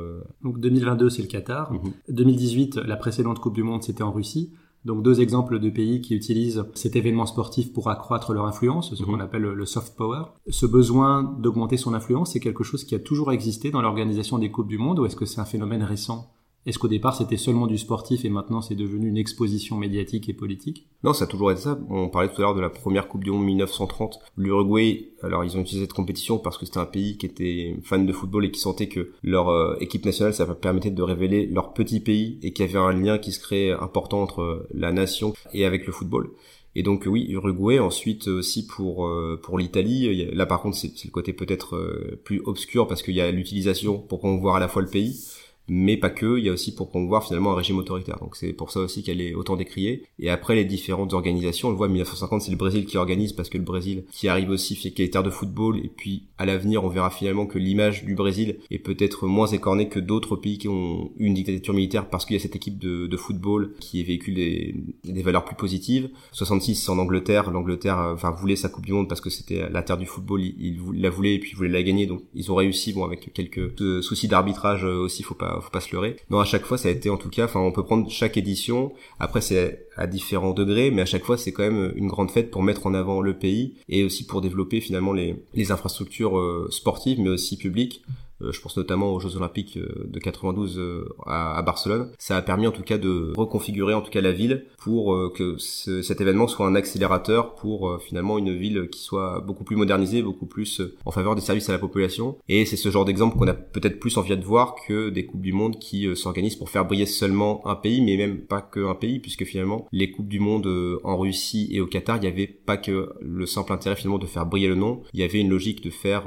Donc 0.42 0.60
2022, 0.60 1.10
c'est 1.10 1.22
le 1.22 1.28
Qatar. 1.28 1.72
2018, 2.08 2.76
mhm. 2.76 2.84
la 2.84 2.96
précédente 2.96 3.40
Coupe 3.40 3.54
du 3.54 3.62
Monde, 3.62 3.82
c'était 3.82 4.02
en 4.02 4.12
Russie. 4.12 4.52
Donc 4.84 5.02
deux 5.02 5.20
exemples 5.20 5.60
de 5.60 5.70
pays 5.70 6.00
qui 6.00 6.14
utilisent 6.14 6.64
cet 6.74 6.96
événement 6.96 7.26
sportif 7.26 7.72
pour 7.72 7.88
accroître 7.88 8.32
leur 8.32 8.46
influence, 8.46 8.94
ce 8.94 9.02
qu'on 9.02 9.12
mhm. 9.12 9.20
appelle 9.20 9.42
le 9.42 9.66
soft 9.66 9.96
power. 9.96 10.24
Ce 10.48 10.66
besoin 10.66 11.22
d'augmenter 11.22 11.76
son 11.76 11.94
influence, 11.94 12.32
c'est 12.32 12.40
quelque 12.40 12.64
chose 12.64 12.84
qui 12.84 12.94
a 12.94 12.98
toujours 12.98 13.32
existé 13.32 13.70
dans 13.70 13.82
l'organisation 13.82 14.38
des 14.38 14.50
Coupes 14.50 14.68
du 14.68 14.78
Monde 14.78 14.98
ou 14.98 15.06
est-ce 15.06 15.16
que 15.16 15.26
c'est 15.26 15.40
un 15.40 15.44
phénomène 15.44 15.82
récent? 15.82 16.32
Est-ce 16.64 16.78
qu'au 16.78 16.88
départ 16.88 17.16
c'était 17.16 17.36
seulement 17.36 17.66
du 17.66 17.76
sportif 17.76 18.24
et 18.24 18.28
maintenant 18.28 18.62
c'est 18.62 18.76
devenu 18.76 19.08
une 19.08 19.16
exposition 19.16 19.76
médiatique 19.76 20.28
et 20.28 20.32
politique? 20.32 20.86
Non, 21.02 21.12
ça 21.12 21.24
a 21.24 21.26
toujours 21.26 21.50
été 21.50 21.62
ça. 21.62 21.78
On 21.90 22.08
parlait 22.08 22.28
tout 22.28 22.36
à 22.36 22.42
l'heure 22.42 22.54
de 22.54 22.60
la 22.60 22.70
première 22.70 23.08
Coupe 23.08 23.24
du 23.24 23.32
Monde 23.32 23.44
1930. 23.44 24.20
L'Uruguay, 24.36 25.08
alors 25.22 25.44
ils 25.44 25.56
ont 25.56 25.60
utilisé 25.60 25.86
cette 25.86 25.92
compétition 25.92 26.38
parce 26.38 26.58
que 26.58 26.66
c'était 26.66 26.78
un 26.78 26.86
pays 26.86 27.18
qui 27.18 27.26
était 27.26 27.76
fan 27.82 28.06
de 28.06 28.12
football 28.12 28.44
et 28.44 28.50
qui 28.52 28.60
sentait 28.60 28.88
que 28.88 29.10
leur 29.24 29.48
euh, 29.48 29.76
équipe 29.80 30.04
nationale, 30.04 30.34
ça 30.34 30.46
permettait 30.54 30.92
de 30.92 31.02
révéler 31.02 31.46
leur 31.46 31.72
petit 31.72 31.98
pays 31.98 32.38
et 32.42 32.52
qu'il 32.52 32.64
y 32.64 32.68
avait 32.68 32.78
un 32.78 32.92
lien 32.92 33.18
qui 33.18 33.32
se 33.32 33.40
créait 33.40 33.72
important 33.72 34.22
entre 34.22 34.68
la 34.72 34.92
nation 34.92 35.34
et 35.52 35.64
avec 35.64 35.86
le 35.86 35.92
football. 35.92 36.30
Et 36.74 36.82
donc 36.82 37.04
oui, 37.06 37.26
Uruguay. 37.28 37.80
Ensuite 37.80 38.28
aussi 38.28 38.66
pour 38.66 39.06
euh, 39.06 39.38
pour 39.42 39.58
l'Italie. 39.58 40.26
Là 40.32 40.46
par 40.46 40.62
contre 40.62 40.76
c'est 40.76 41.04
le 41.04 41.10
côté 41.10 41.32
peut-être 41.32 41.76
euh, 41.76 42.20
plus 42.24 42.40
obscur 42.44 42.86
parce 42.86 43.02
qu'il 43.02 43.14
y 43.14 43.20
a 43.20 43.30
l'utilisation 43.32 43.98
pour 43.98 44.20
qu'on 44.20 44.38
voit 44.38 44.56
à 44.56 44.60
la 44.60 44.68
fois 44.68 44.82
le 44.82 44.88
pays 44.88 45.20
mais 45.68 45.96
pas 45.96 46.10
que, 46.10 46.38
il 46.38 46.44
y 46.44 46.48
a 46.48 46.52
aussi 46.52 46.74
pour 46.74 46.88
promouvoir 46.88 47.24
finalement 47.24 47.52
un 47.52 47.56
régime 47.56 47.78
autoritaire. 47.78 48.18
Donc 48.20 48.36
c'est 48.36 48.52
pour 48.52 48.70
ça 48.70 48.80
aussi 48.80 49.02
qu'elle 49.02 49.20
est 49.20 49.34
autant 49.34 49.56
décriée. 49.56 50.04
Et 50.18 50.30
après 50.30 50.54
les 50.54 50.64
différentes 50.64 51.12
organisations, 51.12 51.68
on 51.68 51.70
le 51.70 51.76
voit 51.76 51.88
1950 51.88 52.42
c'est 52.42 52.50
le 52.50 52.56
Brésil 52.56 52.84
qui 52.86 52.96
organise 52.96 53.32
parce 53.32 53.48
que 53.48 53.58
le 53.58 53.64
Brésil 53.64 54.04
qui 54.10 54.28
arrive 54.28 54.50
aussi 54.50 54.74
fait 54.74 54.90
qu'il 54.90 55.04
est 55.04 55.10
terre 55.10 55.22
de 55.22 55.30
football 55.30 55.78
et 55.78 55.88
puis 55.88 56.24
à 56.38 56.46
l'avenir 56.46 56.84
on 56.84 56.88
verra 56.88 57.10
finalement 57.10 57.46
que 57.46 57.58
l'image 57.58 58.04
du 58.04 58.14
Brésil 58.14 58.58
est 58.70 58.78
peut-être 58.78 59.26
moins 59.26 59.46
écornée 59.46 59.88
que 59.88 60.00
d'autres 60.00 60.36
pays 60.36 60.58
qui 60.58 60.68
ont 60.68 61.10
une 61.18 61.34
dictature 61.34 61.74
militaire 61.74 62.08
parce 62.08 62.24
qu'il 62.24 62.36
y 62.36 62.38
a 62.38 62.42
cette 62.42 62.56
équipe 62.56 62.78
de, 62.78 63.06
de 63.06 63.16
football 63.16 63.74
qui 63.80 64.02
véhicule 64.02 64.34
des, 64.34 64.74
des, 65.04 65.22
valeurs 65.22 65.44
plus 65.44 65.54
positives. 65.54 66.10
66 66.32 66.88
en 66.88 66.98
Angleterre, 66.98 67.50
l'Angleterre 67.50 67.98
euh, 67.98 68.14
enfin 68.14 68.30
voulait 68.30 68.56
sa 68.56 68.68
Coupe 68.68 68.86
du 68.86 68.92
Monde 68.92 69.08
parce 69.08 69.20
que 69.20 69.30
c'était 69.30 69.68
la 69.68 69.82
terre 69.82 69.98
du 69.98 70.06
football, 70.06 70.42
il, 70.42 70.78
la 70.94 71.10
voulait 71.10 71.34
et 71.34 71.38
puis 71.38 71.50
il 71.52 71.56
voulait 71.56 71.68
la 71.68 71.82
gagner 71.82 72.06
donc 72.06 72.22
ils 72.34 72.50
ont 72.50 72.54
réussi 72.54 72.92
bon 72.92 73.04
avec 73.04 73.32
quelques 73.32 73.80
euh, 73.80 74.02
soucis 74.02 74.28
d'arbitrage 74.28 74.84
euh, 74.84 74.96
aussi 74.96 75.22
faut 75.22 75.34
pas 75.34 75.51
faut 75.60 75.70
pas 75.70 75.80
se 75.80 75.92
leurrer. 75.92 76.16
Non, 76.30 76.40
à 76.40 76.44
chaque 76.44 76.64
fois, 76.64 76.78
ça 76.78 76.88
a 76.88 76.90
été 76.92 77.10
en 77.10 77.16
tout 77.16 77.30
cas, 77.30 77.44
enfin, 77.44 77.60
on 77.60 77.72
peut 77.72 77.84
prendre 77.84 78.10
chaque 78.10 78.36
édition. 78.36 78.92
Après, 79.18 79.40
c'est 79.40 79.86
à 79.96 80.06
différents 80.06 80.52
degrés, 80.52 80.90
mais 80.90 81.02
à 81.02 81.06
chaque 81.06 81.24
fois, 81.24 81.36
c'est 81.36 81.52
quand 81.52 81.62
même 81.62 81.92
une 81.96 82.08
grande 82.08 82.30
fête 82.30 82.50
pour 82.50 82.62
mettre 82.62 82.86
en 82.86 82.94
avant 82.94 83.20
le 83.20 83.38
pays 83.38 83.76
et 83.88 84.04
aussi 84.04 84.26
pour 84.26 84.40
développer 84.40 84.80
finalement 84.80 85.12
les, 85.12 85.36
infrastructures 85.70 86.38
euh, 86.38 86.68
sportives, 86.70 87.20
mais 87.20 87.28
aussi 87.28 87.56
publiques. 87.56 88.02
Euh, 88.42 88.52
je 88.52 88.60
pense 88.60 88.76
notamment 88.76 89.12
aux 89.12 89.20
Jeux 89.20 89.36
Olympiques 89.36 89.76
euh, 89.76 90.06
de 90.06 90.18
92 90.18 90.78
euh, 90.78 91.08
à, 91.26 91.62
Barcelone. 91.62 92.10
Ça 92.18 92.36
a 92.36 92.42
permis 92.42 92.66
en 92.66 92.72
tout 92.72 92.82
cas 92.82 92.98
de 92.98 93.32
reconfigurer 93.36 93.94
en 93.94 94.02
tout 94.02 94.10
cas 94.10 94.20
la 94.20 94.32
ville 94.32 94.66
pour 94.78 95.32
que 95.32 95.56
cet 95.58 96.20
événement 96.20 96.48
soit 96.48 96.66
un 96.66 96.74
accélérateur 96.74 97.54
pour 97.54 98.00
finalement 98.00 98.36
une 98.38 98.56
ville 98.56 98.88
qui 98.90 99.00
soit 99.00 99.40
beaucoup 99.40 99.62
plus 99.62 99.76
modernisée, 99.76 100.22
beaucoup 100.22 100.46
plus 100.46 100.82
en 101.04 101.12
faveur 101.12 101.36
des 101.36 101.40
services 101.40 101.68
à 101.68 101.72
la 101.72 101.78
population. 101.78 102.36
Et 102.48 102.66
c'est 102.66 102.76
ce 102.76 102.90
genre 102.90 103.04
d'exemple 103.04 103.38
qu'on 103.38 103.46
a 103.46 103.54
peut-être 103.54 104.00
plus 104.00 104.16
envie 104.16 104.36
de 104.36 104.44
voir 104.44 104.74
que 104.86 105.10
des 105.10 105.24
coupes 105.24 105.40
du 105.40 105.52
monde 105.52 105.78
qui 105.78 106.08
s'organisent 106.16 106.56
pour 106.56 106.68
faire 106.68 106.84
briller 106.84 107.06
seulement 107.06 107.64
un 107.66 107.76
pays, 107.76 108.00
mais 108.00 108.16
même 108.16 108.38
pas 108.38 108.60
que 108.60 108.84
un 108.84 108.94
pays, 108.94 109.20
puisque 109.20 109.44
finalement 109.44 109.86
les 109.92 110.10
coupes 110.10 110.28
du 110.28 110.40
monde 110.40 110.68
en 111.04 111.16
Russie 111.16 111.68
et 111.70 111.80
au 111.80 111.86
Qatar, 111.86 112.16
il 112.16 112.22
n'y 112.22 112.26
avait 112.26 112.48
pas 112.48 112.76
que 112.76 113.10
le 113.20 113.46
simple 113.46 113.72
intérêt 113.72 113.94
finalement 113.94 114.18
de 114.18 114.26
faire 114.26 114.46
briller 114.46 114.68
le 114.68 114.74
nom, 114.74 115.02
il 115.14 115.20
y 115.20 115.22
avait 115.22 115.40
une 115.40 115.50
logique 115.50 115.82
de 115.84 115.90
faire 115.90 116.24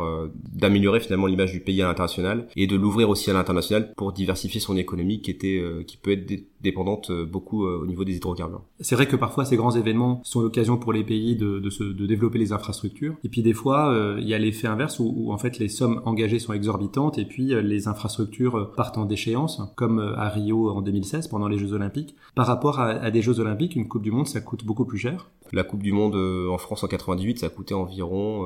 d'améliorer 0.54 1.02
finalement 1.02 1.28
l'image 1.28 1.52
du 1.52 1.60
pays 1.60 1.82
à 1.82 1.88
l'intérieur 1.88 2.05
et 2.56 2.68
de 2.68 2.76
l'ouvrir 2.76 3.10
aussi 3.10 3.30
à 3.30 3.34
l'international 3.34 3.94
pour 3.96 4.12
diversifier 4.12 4.60
son 4.60 4.78
économie 4.78 5.22
qui 5.22 5.32
était 5.32 5.58
euh, 5.58 5.84
qui 5.84 5.98
peut 5.98 6.12
être 6.12 6.32
dépendante 6.62 7.12
euh, 7.12 7.26
beaucoup 7.26 7.66
euh, 7.66 7.80
au 7.82 7.86
niveau 7.86 8.04
des 8.04 8.16
hydrocarbures. 8.16 8.64
C'est 8.80 8.96
vrai 8.96 9.08
que 9.08 9.16
parfois 9.16 9.46
ces 9.46 9.56
grands 9.56 9.76
événements 9.76 10.22
sont 10.24 10.42
l'occasion 10.42 10.78
pour 10.78 10.94
les 10.94 11.04
pays 11.04 11.36
de, 11.36 11.60
de, 11.60 11.70
se, 11.70 11.84
de, 11.84 12.06
développer 12.06 12.40
les 12.40 12.52
infrastructures 12.52 13.16
et 13.24 13.30
puis 13.30 13.42
des 13.42 13.54
fois 13.54 13.96
il 14.18 14.28
y 14.28 14.34
a 14.34 14.40
l'effet 14.40 14.68
inverse 14.68 15.00
où, 15.00 15.32
en 15.32 15.38
fait 15.38 15.60
les 15.60 15.70
sommes 15.70 16.02
engagées 16.06 16.40
sont 16.40 16.54
exorbitantes 16.54 17.18
et 17.18 17.26
puis 17.26 17.54
les 17.62 17.88
infrastructures 17.88 18.72
partent 18.76 18.98
en 18.98 19.06
déchéance 19.06 19.62
comme 19.76 20.00
à 20.00 20.30
Rio 20.30 20.70
en 20.70 20.82
2016 20.82 21.28
pendant 21.28 21.48
les 21.48 21.58
Jeux 21.58 21.74
Olympiques. 21.74 22.16
Par 22.36 22.48
rapport 22.48 22.80
à, 22.80 22.90
à 22.90 23.12
des 23.12 23.22
Jeux 23.22 23.40
Olympiques, 23.40 23.76
une 23.76 23.88
Coupe 23.88 24.04
du 24.04 24.12
Monde 24.12 24.28
ça 24.28 24.42
coûte 24.42 24.66
beaucoup 24.66 24.86
plus 24.86 24.98
cher. 24.98 25.30
La 25.52 25.64
Coupe 25.64 25.84
du 25.84 25.92
Monde 25.92 26.16
en 26.16 26.58
France 26.58 26.84
en 26.84 26.88
98 26.88 27.40
ça 27.40 27.50
coûtait 27.50 27.74
environ 27.74 28.46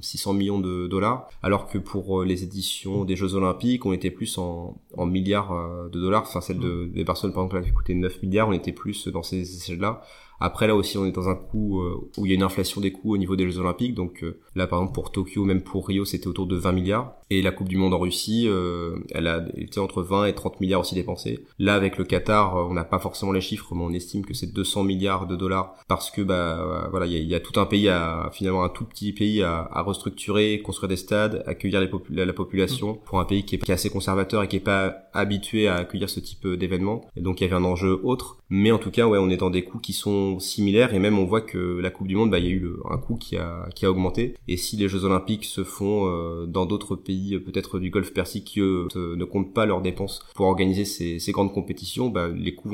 600 0.00 0.34
millions 0.34 0.60
de 0.60 0.86
dollars 0.86 1.28
alors 1.42 1.68
que 1.68 1.78
pour 1.78 2.24
les 2.24 2.44
éditions 2.44 2.87
des 3.04 3.16
Jeux 3.16 3.34
Olympiques, 3.34 3.86
on 3.86 3.92
était 3.92 4.10
plus 4.10 4.38
en, 4.38 4.80
en 4.96 5.06
milliards 5.06 5.52
euh, 5.52 5.88
de 5.88 6.00
dollars. 6.00 6.22
Enfin, 6.22 6.40
celle 6.40 6.58
de, 6.58 6.86
des 6.86 7.04
personnes, 7.04 7.32
par 7.32 7.44
exemple, 7.44 7.64
qui 7.64 7.72
coûtait 7.72 7.94
9 7.94 8.22
milliards, 8.22 8.48
on 8.48 8.52
était 8.52 8.72
plus 8.72 9.08
dans 9.08 9.22
ces 9.22 9.56
échelles-là. 9.56 10.02
Après 10.40 10.66
là 10.66 10.76
aussi 10.76 10.98
on 10.98 11.04
est 11.04 11.12
dans 11.12 11.28
un 11.28 11.34
coup 11.34 11.80
euh, 11.80 12.10
où 12.16 12.26
il 12.26 12.30
y 12.30 12.32
a 12.32 12.34
une 12.34 12.42
inflation 12.42 12.80
des 12.80 12.92
coûts 12.92 13.14
au 13.14 13.18
niveau 13.18 13.36
des 13.36 13.50
Jeux 13.50 13.58
Olympiques. 13.58 13.94
Donc 13.94 14.22
euh, 14.22 14.38
là 14.54 14.66
par 14.66 14.78
exemple 14.78 14.94
pour 14.94 15.10
Tokyo, 15.10 15.44
même 15.44 15.62
pour 15.62 15.86
Rio, 15.86 16.04
c'était 16.04 16.28
autour 16.28 16.46
de 16.46 16.56
20 16.56 16.72
milliards. 16.72 17.14
Et 17.30 17.42
la 17.42 17.50
Coupe 17.50 17.68
du 17.68 17.76
Monde 17.76 17.92
en 17.92 17.98
Russie, 17.98 18.46
euh, 18.46 18.96
elle 19.10 19.26
a 19.26 19.44
été 19.56 19.80
entre 19.80 20.02
20 20.02 20.26
et 20.26 20.34
30 20.34 20.60
milliards 20.60 20.80
aussi 20.80 20.94
dépensés. 20.94 21.44
Là 21.58 21.74
avec 21.74 21.98
le 21.98 22.04
Qatar, 22.04 22.56
on 22.56 22.74
n'a 22.74 22.84
pas 22.84 22.98
forcément 22.98 23.32
les 23.32 23.40
chiffres, 23.40 23.74
mais 23.74 23.82
on 23.82 23.92
estime 23.92 24.24
que 24.24 24.34
c'est 24.34 24.52
200 24.52 24.84
milliards 24.84 25.26
de 25.26 25.36
dollars 25.36 25.74
parce 25.88 26.10
que 26.10 26.22
bah 26.22 26.88
voilà 26.90 27.06
il 27.06 27.24
y 27.24 27.34
a, 27.34 27.40
tout 27.40 27.58
un 27.60 27.66
pays 27.66 27.88
à 27.88 28.30
finalement 28.32 28.64
un 28.64 28.68
tout 28.68 28.84
petit 28.84 29.12
pays 29.12 29.42
à, 29.42 29.68
à 29.72 29.82
restructurer, 29.82 30.60
construire 30.62 30.88
des 30.88 30.96
stades, 30.96 31.42
accueillir 31.46 31.80
les 31.80 31.90
la, 32.24 32.32
population 32.32 32.92
mmh. 32.92 32.98
pour 33.04 33.20
un 33.20 33.24
pays 33.24 33.44
qui 33.44 33.56
est, 33.56 33.58
qui 33.58 33.70
est 33.70 33.74
assez 33.74 33.90
conservateur 33.90 34.42
et 34.42 34.48
qui 34.48 34.56
est 34.56 34.60
pas 34.60 34.94
habitué 35.12 35.66
à 35.68 35.76
accueillir 35.76 36.08
ce 36.08 36.20
type 36.20 36.46
d'événements. 36.46 37.04
Et 37.16 37.20
donc 37.20 37.40
il 37.40 37.44
y 37.44 37.46
avait 37.46 37.56
un 37.56 37.64
enjeu 37.64 38.00
autre. 38.02 38.38
Mais 38.50 38.70
en 38.70 38.78
tout 38.78 38.90
cas 38.90 39.06
ouais 39.06 39.18
on 39.18 39.28
est 39.28 39.36
dans 39.36 39.50
des 39.50 39.64
coûts 39.64 39.78
qui 39.78 39.92
sont 39.92 40.27
similaires 40.38 40.94
et 40.94 40.98
même 40.98 41.18
on 41.18 41.24
voit 41.24 41.40
que 41.40 41.78
la 41.80 41.90
Coupe 41.90 42.06
du 42.06 42.16
Monde, 42.16 42.30
bah, 42.30 42.38
il 42.38 42.44
y 42.44 42.48
a 42.48 42.52
eu 42.52 42.70
un 42.90 42.98
coût 42.98 43.16
qui 43.16 43.36
a, 43.36 43.68
augmenté. 43.84 44.34
Et 44.48 44.56
si 44.56 44.76
les 44.76 44.88
Jeux 44.88 45.04
Olympiques 45.04 45.44
se 45.44 45.64
font 45.64 46.06
euh, 46.06 46.46
dans 46.46 46.66
d'autres 46.66 46.96
pays, 46.96 47.34
euh, 47.34 47.40
peut-être 47.40 47.78
du 47.78 47.90
Golfe 47.90 48.12
Persique, 48.12 48.44
qui 48.44 48.60
eux 48.60 48.88
ne 48.94 49.24
comptent 49.24 49.54
pas 49.54 49.66
leurs 49.66 49.80
dépenses 49.80 50.20
pour 50.34 50.46
organiser 50.46 50.84
ces, 50.84 51.32
grandes 51.32 51.52
compétitions, 51.52 52.08
bah, 52.08 52.28
les 52.28 52.54
coûts 52.54 52.68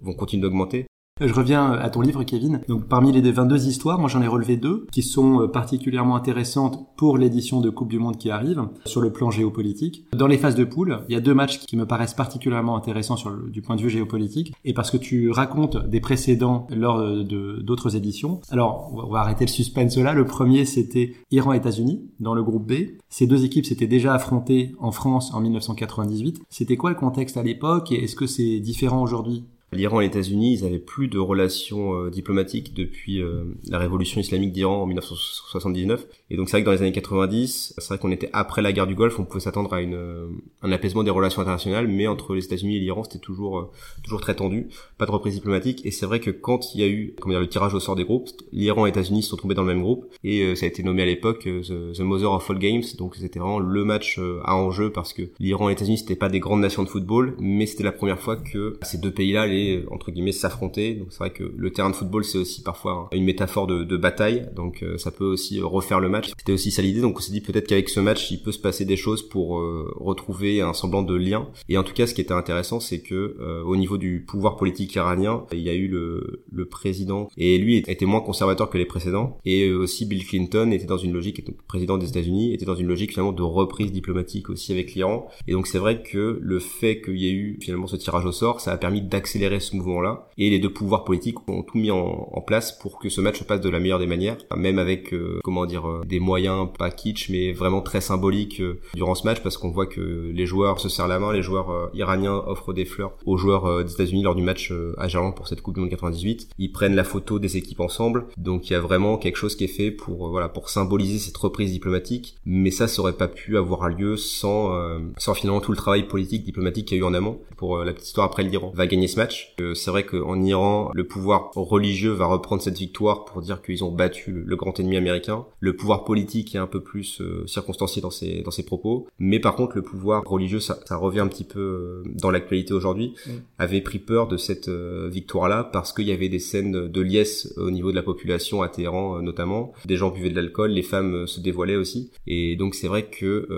vont 0.00 0.14
continuer 0.14 0.42
d'augmenter. 0.42 0.86
Je 1.20 1.32
reviens 1.32 1.72
à 1.72 1.90
ton 1.90 2.00
livre, 2.00 2.22
Kevin. 2.22 2.60
Donc, 2.68 2.86
parmi 2.86 3.10
les 3.10 3.32
22 3.32 3.66
histoires, 3.66 3.98
moi 3.98 4.08
j'en 4.08 4.22
ai 4.22 4.28
relevé 4.28 4.56
deux 4.56 4.86
qui 4.92 5.02
sont 5.02 5.42
euh, 5.42 5.48
particulièrement 5.48 6.14
intéressantes 6.14 6.86
pour 6.96 7.18
l'édition 7.18 7.60
de 7.60 7.70
Coupe 7.70 7.88
du 7.88 7.98
Monde 7.98 8.16
qui 8.16 8.30
arrive 8.30 8.68
sur 8.84 9.00
le 9.00 9.12
plan 9.12 9.30
géopolitique. 9.30 10.06
Dans 10.12 10.28
les 10.28 10.38
phases 10.38 10.54
de 10.54 10.64
poule, 10.64 11.00
il 11.08 11.14
y 11.14 11.16
a 11.16 11.20
deux 11.20 11.34
matchs 11.34 11.58
qui 11.58 11.76
me 11.76 11.86
paraissent 11.86 12.14
particulièrement 12.14 12.76
intéressants 12.76 13.16
du 13.48 13.62
point 13.62 13.76
de 13.76 13.82
vue 13.82 13.90
géopolitique 13.90 14.54
et 14.64 14.72
parce 14.72 14.90
que 14.90 14.96
tu 14.96 15.30
racontes 15.30 15.88
des 15.88 16.00
précédents 16.00 16.66
lors 16.70 17.00
de 17.00 17.60
d'autres 17.62 17.96
éditions. 17.96 18.40
Alors, 18.50 18.92
on 18.94 19.10
va 19.10 19.20
arrêter 19.20 19.44
le 19.44 19.50
suspense 19.50 19.96
là. 19.96 20.14
Le 20.14 20.24
premier, 20.24 20.64
c'était 20.64 21.14
Iran-États-Unis 21.30 22.10
dans 22.20 22.34
le 22.34 22.42
groupe 22.42 22.66
B. 22.68 22.98
Ces 23.08 23.26
deux 23.26 23.44
équipes 23.44 23.66
s'étaient 23.66 23.86
déjà 23.86 24.14
affrontées 24.14 24.74
en 24.78 24.92
France 24.92 25.32
en 25.34 25.40
1998. 25.40 26.42
C'était 26.48 26.76
quoi 26.76 26.90
le 26.90 26.96
contexte 26.96 27.36
à 27.36 27.42
l'époque 27.42 27.92
et 27.92 28.04
est-ce 28.04 28.16
que 28.16 28.26
c'est 28.26 28.60
différent 28.60 29.02
aujourd'hui? 29.02 29.44
L'Iran 29.70 30.00
et 30.00 30.04
les 30.04 30.08
États-Unis, 30.08 30.54
ils 30.54 30.64
avaient 30.64 30.78
plus 30.78 31.08
de 31.08 31.18
relations 31.18 31.94
euh, 31.94 32.10
diplomatiques 32.10 32.72
depuis 32.72 33.20
euh, 33.20 33.44
la 33.68 33.78
révolution 33.78 34.18
islamique 34.18 34.52
d'Iran 34.52 34.82
en 34.82 34.86
1979. 34.86 36.06
Et 36.30 36.36
donc 36.36 36.48
c'est 36.48 36.52
vrai 36.52 36.62
que 36.62 36.66
dans 36.66 36.72
les 36.72 36.80
années 36.80 36.92
90, 36.92 37.74
c'est 37.76 37.88
vrai 37.88 37.98
qu'on 37.98 38.10
était 38.10 38.30
après 38.32 38.62
la 38.62 38.72
guerre 38.72 38.86
du 38.86 38.94
Golfe, 38.94 39.18
on 39.18 39.24
pouvait 39.24 39.40
s'attendre 39.40 39.74
à 39.74 39.82
une, 39.82 39.94
euh, 39.94 40.28
un 40.62 40.72
apaisement 40.72 41.04
des 41.04 41.10
relations 41.10 41.42
internationales, 41.42 41.86
mais 41.86 42.06
entre 42.06 42.34
les 42.34 42.46
États-Unis 42.46 42.76
et 42.76 42.80
l'Iran, 42.80 43.04
c'était 43.04 43.18
toujours 43.18 43.70
toujours 44.02 44.22
très 44.22 44.34
tendu, 44.34 44.68
pas 44.96 45.04
de 45.04 45.10
reprise 45.10 45.34
diplomatique. 45.34 45.84
Et 45.84 45.90
c'est 45.90 46.06
vrai 46.06 46.20
que 46.20 46.30
quand 46.30 46.74
il 46.74 46.80
y 46.80 46.84
a 46.84 46.88
eu 46.88 47.14
comment 47.20 47.34
dire, 47.34 47.40
le 47.40 47.48
tirage 47.48 47.74
au 47.74 47.80
sort 47.80 47.94
des 47.94 48.04
groupes, 48.04 48.28
l'Iran 48.52 48.86
et 48.86 48.88
les 48.88 48.98
États-Unis 48.98 49.22
sont 49.22 49.36
tombés 49.36 49.54
dans 49.54 49.64
le 49.64 49.74
même 49.74 49.82
groupe, 49.82 50.06
et 50.24 50.56
ça 50.56 50.64
a 50.64 50.68
été 50.68 50.82
nommé 50.82 51.02
à 51.02 51.06
l'époque 51.06 51.44
the, 51.44 51.92
the, 51.92 52.00
Mother 52.00 52.32
of 52.32 52.50
All 52.50 52.58
Games. 52.58 52.84
Donc 52.96 53.16
c'était 53.16 53.38
vraiment 53.38 53.58
le 53.58 53.84
match 53.84 54.18
à 54.44 54.56
enjeu 54.56 54.90
parce 54.90 55.12
que 55.12 55.22
l'Iran 55.38 55.68
et 55.68 55.72
les 55.72 55.76
États-Unis 55.76 55.98
c'était 55.98 56.16
pas 56.16 56.30
des 56.30 56.40
grandes 56.40 56.60
nations 56.60 56.82
de 56.82 56.88
football, 56.88 57.36
mais 57.38 57.66
c'était 57.66 57.84
la 57.84 57.92
première 57.92 58.18
fois 58.18 58.36
que 58.36 58.78
ces 58.82 58.96
deux 58.96 59.12
pays-là 59.12 59.46
entre 59.90 60.10
guillemets 60.10 60.32
s'affronter. 60.32 60.94
Donc 60.94 61.08
c'est 61.10 61.18
vrai 61.18 61.30
que 61.30 61.44
le 61.56 61.70
terrain 61.72 61.90
de 61.90 61.96
football 61.96 62.24
c'est 62.24 62.38
aussi 62.38 62.62
parfois 62.62 63.08
une 63.12 63.24
métaphore 63.24 63.66
de, 63.66 63.96
bataille, 63.96 64.48
donc 64.54 64.82
euh, 64.82 64.96
ça 64.96 65.10
peut 65.10 65.24
aussi 65.24 65.60
refaire 65.60 66.00
le 66.00 66.08
match. 66.08 66.30
C'était 66.38 66.52
aussi 66.52 66.70
ça 66.70 66.82
l'idée, 66.82 67.00
donc 67.00 67.18
on 67.18 67.20
s'est 67.20 67.32
dit 67.32 67.40
peut-être 67.40 67.66
qu'avec 67.66 67.88
ce 67.88 68.00
match 68.00 68.30
il 68.30 68.42
peut 68.42 68.52
se 68.52 68.58
passer 68.58 68.84
des 68.84 68.96
choses 68.96 69.28
pour 69.28 69.58
euh, 69.58 69.92
retrouver 69.96 70.60
un 70.60 70.72
semblant 70.72 71.02
de 71.02 71.14
lien. 71.14 71.48
Et 71.68 71.76
en 71.78 71.82
tout 71.82 71.94
cas 71.94 72.06
ce 72.06 72.14
qui 72.14 72.20
était 72.20 72.34
intéressant 72.34 72.80
c'est 72.80 73.00
que 73.00 73.36
euh, 73.40 73.62
au 73.64 73.76
niveau 73.76 73.98
du 73.98 74.24
pouvoir 74.26 74.56
politique 74.56 74.94
iranien, 74.94 75.44
il 75.52 75.60
y 75.60 75.70
a 75.70 75.74
eu 75.74 75.88
le, 75.88 76.40
président 76.70 77.28
et 77.36 77.56
lui 77.56 77.78
était 77.78 78.04
moins 78.04 78.20
conservateur 78.20 78.68
que 78.68 78.76
les 78.76 78.84
précédents 78.84 79.38
et 79.44 79.72
aussi 79.72 80.04
Bill 80.04 80.24
Clinton 80.26 80.70
était 80.70 80.84
dans 80.84 80.98
une 80.98 81.12
logique, 81.12 81.42
président 81.66 81.96
des 81.96 82.08
États-Unis, 82.08 82.52
était 82.52 82.66
dans 82.66 82.74
une 82.74 82.86
logique 82.86 83.12
finalement 83.12 83.32
de 83.32 83.42
reprise 83.42 83.90
diplomatique 83.90 84.50
aussi 84.50 84.72
avec 84.72 84.94
l'Iran. 84.94 85.28
Et 85.46 85.52
donc 85.52 85.66
c'est 85.66 85.78
vrai 85.78 86.02
que 86.02 86.38
le 86.40 86.58
fait 86.58 87.00
qu'il 87.00 87.16
y 87.16 87.28
ait 87.28 87.32
eu 87.32 87.58
finalement 87.60 87.86
ce 87.86 87.96
tirage 87.96 88.26
au 88.26 88.32
sort, 88.32 88.60
ça 88.60 88.72
a 88.72 88.76
permis 88.76 89.00
d'accélérer 89.00 89.47
ce 89.58 89.74
mouvement 89.74 90.00
là 90.00 90.28
Et 90.36 90.50
les 90.50 90.58
deux 90.58 90.72
pouvoirs 90.72 91.04
politiques 91.04 91.48
ont 91.48 91.62
tout 91.62 91.78
mis 91.78 91.90
en, 91.90 92.26
place 92.46 92.72
pour 92.72 92.98
que 92.98 93.08
ce 93.10 93.20
match 93.20 93.40
se 93.40 93.44
passe 93.44 93.60
de 93.60 93.68
la 93.68 93.78
meilleure 93.78 93.98
des 93.98 94.06
manières, 94.06 94.38
même 94.56 94.78
avec 94.78 95.12
euh, 95.12 95.38
comment 95.44 95.66
dire 95.66 95.86
euh, 95.86 96.02
des 96.06 96.20
moyens 96.20 96.68
pas 96.78 96.90
kitsch 96.90 97.28
mais 97.28 97.52
vraiment 97.52 97.82
très 97.82 98.00
symboliques 98.00 98.60
euh, 98.60 98.80
durant 98.94 99.14
ce 99.14 99.26
match 99.26 99.40
parce 99.42 99.58
qu'on 99.58 99.70
voit 99.70 99.86
que 99.86 100.30
les 100.32 100.46
joueurs 100.46 100.80
se 100.80 100.88
serrent 100.88 101.08
la 101.08 101.18
main, 101.18 101.32
les 101.32 101.42
joueurs 101.42 101.90
iraniens 101.94 102.42
offrent 102.46 102.72
des 102.72 102.84
fleurs 102.84 103.12
aux 103.26 103.36
joueurs 103.36 103.84
des 103.84 103.92
États-Unis 103.92 104.22
lors 104.22 104.34
du 104.34 104.42
match 104.42 104.72
à 104.96 105.08
Gerland 105.08 105.34
pour 105.34 105.48
cette 105.48 105.60
Coupe 105.60 105.74
du 105.74 105.80
Monde 105.80 105.90
98. 105.90 106.48
Ils 106.58 106.72
prennent 106.72 106.94
la 106.94 107.04
photo 107.04 107.38
des 107.38 107.56
équipes 107.56 107.80
ensemble, 107.80 108.26
donc 108.36 108.70
il 108.70 108.72
y 108.72 108.76
a 108.76 108.80
vraiment 108.80 109.18
quelque 109.18 109.36
chose 109.36 109.56
qui 109.56 109.64
est 109.64 109.68
fait 109.68 109.90
pour 109.90 110.28
voilà 110.28 110.48
pour 110.48 110.70
symboliser 110.70 111.18
cette 111.18 111.36
reprise 111.36 111.72
diplomatique. 111.72 112.36
Mais 112.46 112.70
ça, 112.70 112.88
ça 112.88 113.02
aurait 113.02 113.12
pas 113.12 113.28
pu 113.28 113.58
avoir 113.58 113.88
lieu 113.88 114.16
sans 114.16 114.72
sans 115.18 115.34
finalement 115.34 115.60
tout 115.60 115.72
le 115.72 115.76
travail 115.76 116.06
politique 116.06 116.44
diplomatique 116.44 116.86
qu'il 116.86 116.96
y 116.96 117.00
a 117.00 117.02
eu 117.02 117.06
en 117.06 117.14
amont. 117.14 117.40
Pour 117.56 117.78
la 117.78 117.92
petite 117.92 118.06
histoire 118.06 118.26
après 118.26 118.44
l'Iran 118.44 118.72
va 118.74 118.86
gagner 118.86 119.08
ce 119.08 119.16
match 119.16 119.37
c'est 119.74 119.90
vrai 119.90 120.04
qu'en 120.04 120.40
Iran, 120.42 120.90
le 120.94 121.06
pouvoir 121.06 121.50
religieux 121.54 122.12
va 122.12 122.26
reprendre 122.26 122.62
cette 122.62 122.78
victoire 122.78 123.24
pour 123.24 123.40
dire 123.42 123.62
qu'ils 123.62 123.84
ont 123.84 123.92
battu 123.92 124.44
le, 124.46 124.56
grand 124.56 124.78
ennemi 124.80 124.96
américain. 124.96 125.44
Le 125.60 125.76
pouvoir 125.76 126.04
politique 126.04 126.54
est 126.54 126.58
un 126.58 126.66
peu 126.66 126.80
plus 126.80 127.20
euh, 127.20 127.46
circonstancié 127.46 128.02
dans 128.02 128.10
ses 128.10 128.42
dans 128.42 128.50
ses 128.50 128.64
propos, 128.64 129.06
mais 129.18 129.38
par 129.38 129.54
contre 129.54 129.76
le 129.76 129.82
pouvoir 129.82 130.22
religieux, 130.24 130.60
ça, 130.60 130.78
ça 130.84 130.96
revient 130.96 131.20
un 131.20 131.28
petit 131.28 131.44
peu 131.44 131.60
euh, 131.60 132.02
dans 132.14 132.30
l'actualité 132.30 132.74
aujourd'hui, 132.74 133.14
mm. 133.26 133.30
avait 133.58 133.80
pris 133.80 133.98
peur 133.98 134.26
de 134.26 134.36
cette 134.36 134.68
euh, 134.68 135.08
victoire-là 135.10 135.64
parce 135.64 135.92
qu'il 135.92 136.08
y 136.08 136.12
avait 136.12 136.28
des 136.28 136.38
scènes 136.38 136.88
de 136.88 137.00
liesse 137.00 137.54
au 137.56 137.70
niveau 137.70 137.90
de 137.90 137.96
la 137.96 138.02
population 138.02 138.62
à 138.62 138.68
Téhéran 138.68 139.22
notamment. 139.22 139.72
Des 139.84 139.96
gens 139.96 140.10
buvaient 140.10 140.30
de 140.30 140.36
l'alcool, 140.36 140.70
les 140.70 140.82
femmes 140.82 141.26
se 141.26 141.40
dévoilaient 141.40 141.76
aussi, 141.76 142.10
et 142.26 142.56
donc 142.56 142.74
c'est 142.74 142.88
vrai 142.88 143.08
que 143.08 143.48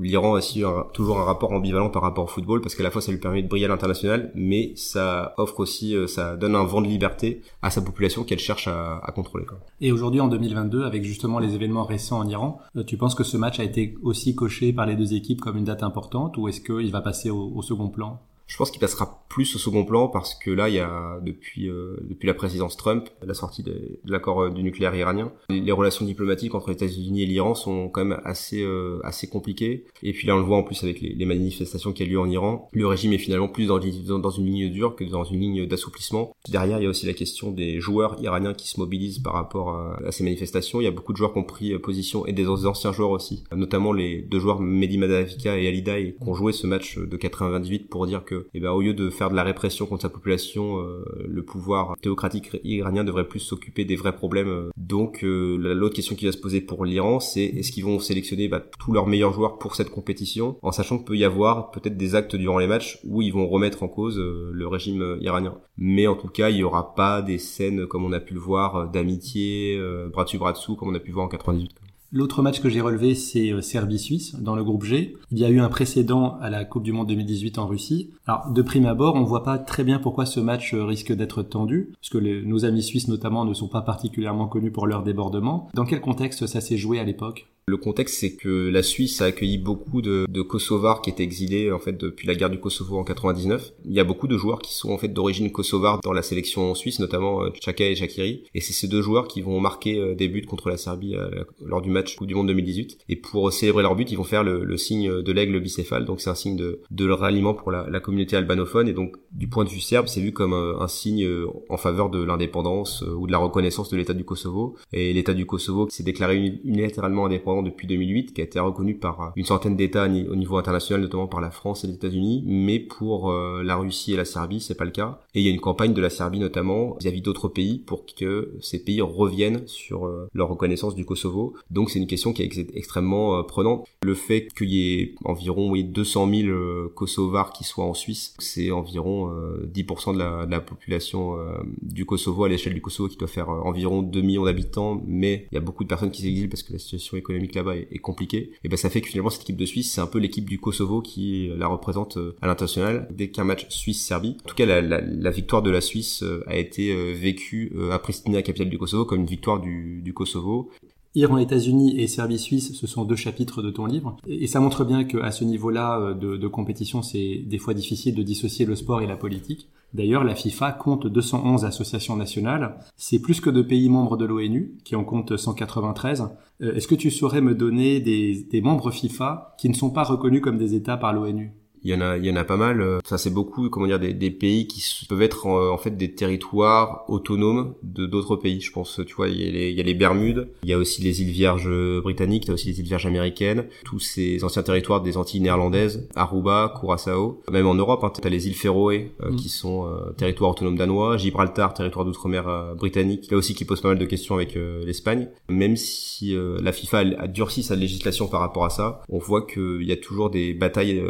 l'Iran 0.00 0.34
a 0.34 0.38
aussi 0.38 0.62
toujours 0.92 1.18
un 1.18 1.24
rapport 1.24 1.52
ambivalent 1.52 1.90
par 1.90 2.02
rapport 2.02 2.24
au 2.24 2.28
football 2.28 2.60
parce 2.60 2.74
qu'à 2.74 2.82
la 2.82 2.90
fois 2.90 3.00
ça 3.00 3.12
lui 3.12 3.18
permet 3.18 3.42
de 3.42 3.48
briller 3.48 3.66
à 3.66 3.68
l'international, 3.68 4.30
mais 4.34 4.72
ça 4.76 5.21
offre 5.36 5.60
aussi, 5.60 5.94
euh, 5.94 6.06
ça 6.06 6.36
donne 6.36 6.54
un 6.54 6.64
vent 6.64 6.80
de 6.80 6.86
liberté 6.86 7.42
à 7.62 7.70
sa 7.70 7.82
population 7.82 8.24
qu'elle 8.24 8.38
cherche 8.38 8.68
à, 8.68 9.12
contrôler. 9.14 9.44
Et 9.80 9.92
aujourd'hui, 9.92 10.20
en 10.20 10.28
2022, 10.28 10.84
avec 10.84 11.04
justement 11.04 11.38
les 11.38 11.54
événements 11.54 11.84
récents 11.84 12.18
en 12.18 12.28
Iran, 12.28 12.60
euh, 12.76 12.84
tu 12.84 12.96
penses 12.96 13.14
que 13.14 13.24
ce 13.24 13.36
match 13.36 13.60
a 13.60 13.64
été 13.64 13.94
aussi 14.02 14.34
coché 14.34 14.72
par 14.72 14.86
les 14.86 14.96
deux 14.96 15.14
équipes 15.14 15.40
comme 15.40 15.56
une 15.56 15.64
date 15.64 15.82
importante 15.82 16.36
ou 16.36 16.48
est-ce 16.48 16.60
qu'il 16.60 16.90
va 16.90 17.00
passer 17.00 17.30
au 17.30 17.60
second 17.62 17.88
plan? 17.88 18.20
Je 18.52 18.58
pense 18.58 18.70
qu'il 18.70 18.80
passera 18.80 19.24
plus 19.30 19.56
au 19.56 19.58
second 19.58 19.86
plan 19.86 20.08
parce 20.08 20.34
que 20.34 20.50
là, 20.50 20.68
il 20.68 20.74
y 20.74 20.78
a 20.78 21.18
depuis 21.22 21.70
euh, 21.70 21.96
depuis 22.02 22.26
la 22.26 22.34
présidence 22.34 22.76
Trump, 22.76 23.08
la 23.26 23.32
sortie 23.32 23.62
de, 23.62 23.98
l'accord 24.04 24.42
euh, 24.42 24.50
du 24.50 24.62
nucléaire 24.62 24.94
iranien, 24.94 25.32
les, 25.48 25.72
relations 25.72 26.04
diplomatiques 26.04 26.54
entre 26.54 26.68
les 26.68 26.74
États-Unis 26.74 27.22
et 27.22 27.26
l'Iran 27.26 27.54
sont 27.54 27.88
quand 27.88 28.04
même 28.04 28.20
assez 28.26 28.62
euh, 28.62 29.00
assez 29.04 29.26
compliquées. 29.26 29.86
Et 30.02 30.12
puis 30.12 30.26
là, 30.26 30.34
on 30.34 30.38
le 30.38 30.44
voit 30.44 30.58
en 30.58 30.64
plus 30.64 30.84
avec 30.84 31.00
les, 31.00 31.24
manifestations 31.24 31.94
qui 31.94 32.02
a 32.02 32.06
lieu 32.06 32.20
en 32.20 32.28
Iran. 32.28 32.68
Le 32.72 32.86
régime 32.86 33.14
est 33.14 33.18
finalement 33.18 33.48
plus 33.48 33.68
dans, 33.68 33.78
dans, 34.18 34.30
une 34.30 34.44
ligne 34.44 34.70
dure 34.70 34.96
que 34.96 35.04
dans 35.04 35.24
une 35.24 35.40
ligne 35.40 35.66
d'assouplissement. 35.66 36.36
Derrière, 36.50 36.78
il 36.78 36.84
y 36.84 36.86
a 36.86 36.90
aussi 36.90 37.06
la 37.06 37.14
question 37.14 37.52
des 37.52 37.80
joueurs 37.80 38.20
iraniens 38.20 38.52
qui 38.52 38.68
se 38.68 38.78
mobilisent 38.78 39.20
par 39.20 39.32
rapport 39.32 39.70
à, 39.70 39.98
à, 40.04 40.12
ces 40.12 40.24
manifestations. 40.24 40.82
Il 40.82 40.84
y 40.84 40.88
a 40.88 40.90
beaucoup 40.90 41.12
de 41.12 41.16
joueurs 41.16 41.32
qui 41.32 41.38
ont 41.38 41.44
pris 41.44 41.78
position 41.78 42.26
et 42.26 42.34
des 42.34 42.46
anciens 42.46 42.92
joueurs 42.92 43.10
aussi, 43.10 43.44
notamment 43.56 43.94
les 43.94 44.20
deux 44.20 44.40
joueurs 44.40 44.60
Mehdi 44.60 44.98
Madavika 44.98 45.56
et 45.56 45.66
Ali 45.68 45.80
Daei 45.80 46.16
qui 46.20 46.28
ont 46.28 46.34
joué 46.34 46.52
ce 46.52 46.66
match 46.66 46.98
de 46.98 47.16
98 47.16 47.88
pour 47.88 48.06
dire 48.06 48.24
que 48.24 48.41
et 48.54 48.58
eh 48.58 48.60
ben 48.60 48.70
au 48.70 48.80
lieu 48.80 48.94
de 48.94 49.10
faire 49.10 49.30
de 49.30 49.36
la 49.36 49.42
répression 49.42 49.86
contre 49.86 50.02
sa 50.02 50.08
population, 50.08 50.78
euh, 50.78 51.04
le 51.26 51.42
pouvoir 51.44 51.96
théocratique 52.00 52.56
iranien 52.64 53.04
devrait 53.04 53.28
plus 53.28 53.40
s'occuper 53.40 53.84
des 53.84 53.96
vrais 53.96 54.14
problèmes. 54.14 54.70
Donc 54.76 55.24
euh, 55.24 55.56
l'autre 55.74 55.94
question 55.94 56.16
qui 56.16 56.26
va 56.26 56.32
se 56.32 56.38
poser 56.38 56.60
pour 56.60 56.84
l'Iran, 56.84 57.20
c'est 57.20 57.44
est-ce 57.44 57.72
qu'ils 57.72 57.84
vont 57.84 57.98
sélectionner 57.98 58.48
bah, 58.48 58.62
tous 58.78 58.92
leurs 58.92 59.06
meilleurs 59.06 59.32
joueurs 59.32 59.58
pour 59.58 59.74
cette 59.74 59.90
compétition, 59.90 60.56
en 60.62 60.72
sachant 60.72 60.96
qu'il 60.96 61.06
peut 61.06 61.16
y 61.16 61.24
avoir 61.24 61.70
peut-être 61.70 61.96
des 61.96 62.14
actes 62.14 62.36
durant 62.36 62.58
les 62.58 62.66
matchs 62.66 62.98
où 63.04 63.22
ils 63.22 63.32
vont 63.32 63.48
remettre 63.48 63.82
en 63.82 63.88
cause 63.88 64.18
euh, 64.18 64.50
le 64.52 64.66
régime 64.66 65.16
iranien. 65.20 65.58
Mais 65.76 66.06
en 66.06 66.14
tout 66.14 66.28
cas, 66.28 66.50
il 66.50 66.56
y 66.56 66.64
aura 66.64 66.94
pas 66.94 67.22
des 67.22 67.38
scènes 67.38 67.86
comme 67.86 68.04
on 68.04 68.12
a 68.12 68.20
pu 68.20 68.34
le 68.34 68.40
voir 68.40 68.90
d'amitié, 68.90 69.80
bras 70.12 70.24
dessus 70.24 70.38
bras 70.38 70.52
dessous, 70.52 70.76
comme 70.76 70.88
on 70.88 70.94
a 70.94 71.00
pu 71.00 71.08
le 71.08 71.14
voir 71.14 71.26
en 71.26 71.28
98. 71.28 71.81
L'autre 72.14 72.42
match 72.42 72.60
que 72.60 72.68
j'ai 72.68 72.82
relevé, 72.82 73.14
c'est 73.14 73.52
euh, 73.52 73.62
Serbie-Suisse 73.62 74.36
dans 74.38 74.54
le 74.54 74.62
groupe 74.62 74.84
G. 74.84 75.16
Il 75.30 75.38
y 75.38 75.46
a 75.46 75.48
eu 75.48 75.60
un 75.60 75.70
précédent 75.70 76.36
à 76.42 76.50
la 76.50 76.66
Coupe 76.66 76.82
du 76.82 76.92
Monde 76.92 77.08
2018 77.08 77.56
en 77.56 77.66
Russie. 77.66 78.10
Alors, 78.26 78.50
de 78.50 78.60
prime 78.60 78.84
abord, 78.84 79.14
on 79.14 79.24
voit 79.24 79.44
pas 79.44 79.56
très 79.56 79.82
bien 79.82 79.98
pourquoi 79.98 80.26
ce 80.26 80.38
match 80.38 80.74
euh, 80.74 80.84
risque 80.84 81.10
d'être 81.10 81.42
tendu, 81.42 81.92
parce 81.94 82.10
que 82.10 82.44
nos 82.44 82.66
amis 82.66 82.82
suisses 82.82 83.08
notamment 83.08 83.46
ne 83.46 83.54
sont 83.54 83.68
pas 83.68 83.80
particulièrement 83.80 84.46
connus 84.46 84.70
pour 84.70 84.86
leur 84.86 85.04
débordement. 85.04 85.70
Dans 85.72 85.86
quel 85.86 86.02
contexte 86.02 86.46
ça 86.46 86.60
s'est 86.60 86.76
joué 86.76 87.00
à 87.00 87.04
l'époque? 87.04 87.46
Le 87.66 87.76
contexte, 87.76 88.18
c'est 88.18 88.34
que 88.34 88.68
la 88.70 88.82
Suisse 88.82 89.20
a 89.20 89.26
accueilli 89.26 89.56
beaucoup 89.56 90.02
de, 90.02 90.26
de, 90.28 90.42
Kosovars 90.42 91.00
qui 91.00 91.10
étaient 91.10 91.22
exilés 91.22 91.70
en 91.70 91.78
fait 91.78 91.92
depuis 91.92 92.26
la 92.26 92.34
guerre 92.34 92.50
du 92.50 92.58
Kosovo 92.58 92.98
en 92.98 93.04
99. 93.04 93.72
Il 93.84 93.92
y 93.92 94.00
a 94.00 94.04
beaucoup 94.04 94.26
de 94.26 94.36
joueurs 94.36 94.58
qui 94.58 94.74
sont 94.74 94.90
en 94.90 94.98
fait 94.98 95.08
d'origine 95.08 95.52
kosovare 95.52 96.00
dans 96.00 96.12
la 96.12 96.22
sélection 96.22 96.74
suisse, 96.74 96.98
notamment 96.98 97.44
euh, 97.44 97.50
Chaka 97.62 97.84
et 97.84 97.94
Shakiri. 97.94 98.42
Et 98.52 98.60
c'est 98.60 98.72
ces 98.72 98.88
deux 98.88 99.00
joueurs 99.00 99.28
qui 99.28 99.42
vont 99.42 99.60
marquer 99.60 100.00
euh, 100.00 100.16
des 100.16 100.26
buts 100.26 100.44
contre 100.44 100.70
la 100.70 100.76
Serbie 100.76 101.14
euh, 101.14 101.44
lors 101.64 101.82
du 101.82 101.90
match 101.90 102.16
Coupe 102.16 102.26
du 102.26 102.34
Monde 102.34 102.48
2018. 102.48 102.98
Et 103.08 103.14
pour 103.14 103.52
célébrer 103.52 103.82
leur 103.82 103.94
but, 103.94 104.10
ils 104.10 104.16
vont 104.16 104.24
faire 104.24 104.42
le, 104.42 104.64
le 104.64 104.76
signe 104.76 105.22
de 105.22 105.32
l'aigle 105.32 105.60
bicéphale. 105.60 106.04
Donc 106.04 106.20
c'est 106.20 106.30
un 106.30 106.34
signe 106.34 106.56
de, 106.56 106.80
de 106.90 107.10
ralliement 107.10 107.54
pour 107.54 107.70
la, 107.70 107.86
la, 107.88 108.00
communauté 108.00 108.36
albanophone. 108.36 108.88
Et 108.88 108.92
donc 108.92 109.14
du 109.30 109.48
point 109.48 109.64
de 109.64 109.70
vue 109.70 109.80
serbe, 109.80 110.08
c'est 110.08 110.20
vu 110.20 110.32
comme 110.32 110.52
un, 110.52 110.80
un 110.80 110.88
signe 110.88 111.28
en 111.68 111.76
faveur 111.76 112.10
de 112.10 112.22
l'indépendance 112.24 113.02
ou 113.02 113.28
de 113.28 113.32
la 113.32 113.38
reconnaissance 113.38 113.88
de 113.88 113.96
l'État 113.96 114.14
du 114.14 114.24
Kosovo. 114.24 114.74
Et 114.92 115.12
l'État 115.12 115.32
du 115.32 115.46
Kosovo 115.46 115.88
s'est 115.90 116.02
déclaré 116.02 116.60
unilatéralement 116.64 117.26
indépendant 117.26 117.51
depuis 117.60 117.86
2008, 117.86 118.32
qui 118.32 118.40
a 118.40 118.44
été 118.44 118.58
reconnu 118.58 118.94
par 118.94 119.20
euh, 119.20 119.26
une 119.36 119.44
centaine 119.44 119.76
d'États 119.76 120.06
au 120.06 120.36
niveau 120.36 120.56
international, 120.56 121.02
notamment 121.02 121.26
par 121.26 121.40
la 121.40 121.50
France 121.50 121.84
et 121.84 121.88
les 121.88 121.94
États-Unis, 121.94 122.42
mais 122.46 122.78
pour 122.78 123.30
euh, 123.30 123.62
la 123.62 123.76
Russie 123.76 124.14
et 124.14 124.16
la 124.16 124.24
Serbie, 124.24 124.60
c'est 124.60 124.76
pas 124.76 124.84
le 124.84 124.90
cas. 124.90 125.20
Et 125.34 125.40
il 125.40 125.46
y 125.46 125.48
a 125.48 125.52
une 125.52 125.60
campagne 125.60 125.92
de 125.92 126.00
la 126.00 126.08
Serbie 126.08 126.38
notamment 126.38 126.96
vis-à-vis 127.00 127.20
d'autres 127.20 127.48
pays 127.48 127.78
pour 127.78 128.06
que 128.06 128.54
ces 128.60 128.82
pays 128.82 129.02
reviennent 129.02 129.66
sur 129.66 130.06
euh, 130.06 130.28
leur 130.32 130.48
reconnaissance 130.48 130.94
du 130.94 131.04
Kosovo. 131.04 131.54
Donc 131.70 131.90
c'est 131.90 131.98
une 131.98 132.06
question 132.06 132.32
qui 132.32 132.42
est 132.42 132.76
extrêmement 132.76 133.42
prenante. 133.44 133.86
Le 134.02 134.14
fait 134.14 134.48
qu'il 134.56 134.72
y 134.72 134.94
ait 134.94 135.14
environ 135.24 135.70
oui, 135.70 135.84
200 135.84 136.30
000 136.30 136.88
Kosovars 136.94 137.52
qui 137.52 137.64
soient 137.64 137.84
en 137.84 137.94
Suisse, 137.94 138.34
c'est 138.38 138.70
environ 138.70 139.30
10% 139.74 140.14
de 140.14 140.18
la, 140.18 140.46
de 140.46 140.50
la, 140.50 140.60
population 140.60 141.36
du 141.82 142.04
Kosovo 142.04 142.44
à 142.44 142.48
l'échelle 142.48 142.74
du 142.74 142.80
Kosovo 142.80 143.08
qui 143.08 143.16
doit 143.16 143.28
faire 143.28 143.48
environ 143.48 144.02
2 144.02 144.20
millions 144.20 144.44
d'habitants, 144.44 145.02
mais 145.06 145.48
il 145.50 145.54
y 145.56 145.58
a 145.58 145.60
beaucoup 145.60 145.82
de 145.82 145.88
personnes 145.88 146.10
qui 146.10 146.22
s'exilent 146.22 146.48
parce 146.48 146.62
que 146.62 146.72
la 146.72 146.78
situation 146.78 147.16
économique 147.16 147.41
là-bas 147.54 147.76
est, 147.76 147.98
compliquée. 147.98 148.52
Et 148.64 148.68
ben 148.68 148.76
ça 148.76 148.90
fait 148.90 149.00
que 149.00 149.08
finalement 149.08 149.30
cette 149.30 149.42
équipe 149.42 149.56
de 149.56 149.66
Suisse, 149.66 149.92
c'est 149.92 150.00
un 150.00 150.06
peu 150.06 150.18
l'équipe 150.18 150.48
du 150.48 150.58
Kosovo 150.58 151.00
qui 151.00 151.50
la 151.56 151.66
représente 151.66 152.18
à 152.40 152.46
l'international 152.46 153.08
dès 153.10 153.28
qu'un 153.28 153.44
match 153.44 153.66
Suisse-Serbie. 153.68 154.36
En 154.44 154.48
tout 154.48 154.54
cas, 154.54 154.66
la, 154.66 155.30
victoire 155.30 155.62
de 155.62 155.70
la 155.70 155.80
Suisse 155.80 156.24
a 156.46 156.56
été 156.56 157.12
vécue 157.12 157.72
à 157.90 157.98
Pristina, 157.98 158.42
capitale 158.42 158.68
du 158.68 158.78
Kosovo, 158.78 159.04
comme 159.04 159.20
une 159.20 159.26
victoire 159.26 159.60
du 159.60 160.12
Kosovo. 160.14 160.70
Iran, 161.14 161.36
États-Unis 161.36 162.00
et 162.00 162.06
Serbie 162.06 162.38
Suisse, 162.38 162.72
ce 162.74 162.86
sont 162.86 163.04
deux 163.04 163.16
chapitres 163.16 163.62
de 163.62 163.70
ton 163.70 163.84
livre. 163.84 164.16
Et 164.26 164.46
ça 164.46 164.60
montre 164.60 164.84
bien 164.84 165.04
qu'à 165.04 165.30
ce 165.30 165.44
niveau-là 165.44 166.00
euh, 166.00 166.14
de, 166.14 166.48
compétition, 166.48 167.02
c'est 167.02 167.42
des 167.46 167.58
fois 167.58 167.74
difficile 167.74 168.14
de 168.14 168.22
dissocier 168.22 168.64
le 168.64 168.76
sport 168.76 169.02
et 169.02 169.06
la 169.06 169.16
politique. 169.16 169.68
D'ailleurs, 169.92 170.24
la 170.24 170.34
FIFA 170.34 170.72
compte 170.72 171.06
211 171.06 171.66
associations 171.66 172.16
nationales. 172.16 172.76
C'est 172.96 173.18
plus 173.18 173.42
que 173.42 173.50
de 173.50 173.60
pays 173.60 173.90
membres 173.90 174.16
de 174.16 174.24
l'ONU, 174.24 174.78
qui 174.84 174.96
en 174.96 175.04
compte 175.04 175.36
193. 175.36 176.30
Euh, 176.62 176.74
est-ce 176.74 176.88
que 176.88 176.94
tu 176.94 177.10
saurais 177.10 177.42
me 177.42 177.54
donner 177.54 178.00
des 178.00 178.60
membres 178.62 178.90
FIFA 178.90 179.54
qui 179.58 179.68
ne 179.68 179.74
sont 179.74 179.90
pas 179.90 180.04
reconnus 180.04 180.40
comme 180.40 180.56
des 180.56 180.74
États 180.74 180.96
par 180.96 181.12
l'ONU? 181.12 181.52
Il 181.84 181.90
y 181.90 181.94
en 181.94 182.00
a 182.00 182.16
il 182.16 182.24
y 182.24 182.30
en 182.30 182.36
a 182.36 182.44
pas 182.44 182.56
mal 182.56 182.80
euh, 182.80 183.00
ça 183.04 183.18
c'est 183.18 183.30
beaucoup 183.30 183.68
comment 183.68 183.86
dire 183.86 183.98
des, 183.98 184.12
des, 184.12 184.30
pays 184.30 184.66
qui 184.66 185.06
peuvent 185.06 185.22
être 185.22 185.46
en, 185.46 185.78
fait 185.78 185.96
des 185.96 186.14
territoires 186.14 187.04
autonomes 187.08 187.74
de 187.82 188.06
d'autres 188.06 188.36
pays 188.36 188.60
je 188.60 188.72
pense. 188.72 189.00
Tu 189.06 189.14
vois 189.14 189.28
il 189.28 189.40
y, 189.40 189.48
a 189.48 189.50
les, 189.50 189.70
il 189.70 189.76
y 189.76 189.80
a 189.80 189.84
les 189.84 189.94
Bermudes 189.94 190.48
il 190.62 190.68
y 190.68 190.72
a 190.72 190.78
aussi 190.78 191.02
les 191.02 191.22
îles 191.22 191.30
Vierges 191.30 191.70
britanniques 192.02 192.44
il 192.44 192.48
y 192.48 192.50
a 192.50 192.54
aussi 192.54 192.68
les 192.68 192.80
îles 192.80 192.86
Vierges 192.86 193.06
américaines. 193.06 193.66
Tous 193.84 193.98
ces 193.98 194.44
anciens 194.44 194.62
territoires 194.62 195.02
des 195.02 195.16
Antilles 195.16 195.40
néerlandaises 195.40 196.08
Aruba 196.14 196.74
Curaçao. 196.78 197.42
Même 197.50 197.66
en 197.66 197.74
Europe 197.74 198.04
hein, 198.04 198.12
tu 198.14 198.26
as 198.26 198.30
les 198.30 198.46
îles 198.46 198.54
Féroé 198.54 199.12
euh, 199.22 199.32
mm. 199.32 199.36
qui 199.36 199.48
sont 199.48 199.86
euh, 199.86 200.12
territoires 200.12 200.52
autonomes 200.52 200.76
danois. 200.76 201.16
Gibraltar 201.16 201.74
territoire 201.74 202.04
d'outre-mer 202.04 202.74
britannique. 202.76 203.30
Là 203.30 203.36
aussi 203.36 203.54
qui 203.54 203.64
pose 203.64 203.80
pas 203.80 203.88
mal 203.88 203.98
de 203.98 204.06
questions 204.06 204.34
avec 204.34 204.54
l'Espagne. 204.54 205.28
Même 205.48 205.76
si 205.76 206.36
la 206.36 206.72
FIFA 206.72 206.98
a, 207.18 207.26
durci 207.26 207.62
sa 207.62 207.76
législation 207.76 208.28
par 208.28 208.40
rapport 208.40 208.64
à 208.64 208.70
ça 208.70 209.02
on 209.08 209.18
voit 209.18 209.46
qu'il 209.46 209.82
y 209.82 209.92
a 209.92 209.96
toujours 209.96 210.30
des 210.30 210.54
batailles 210.54 211.02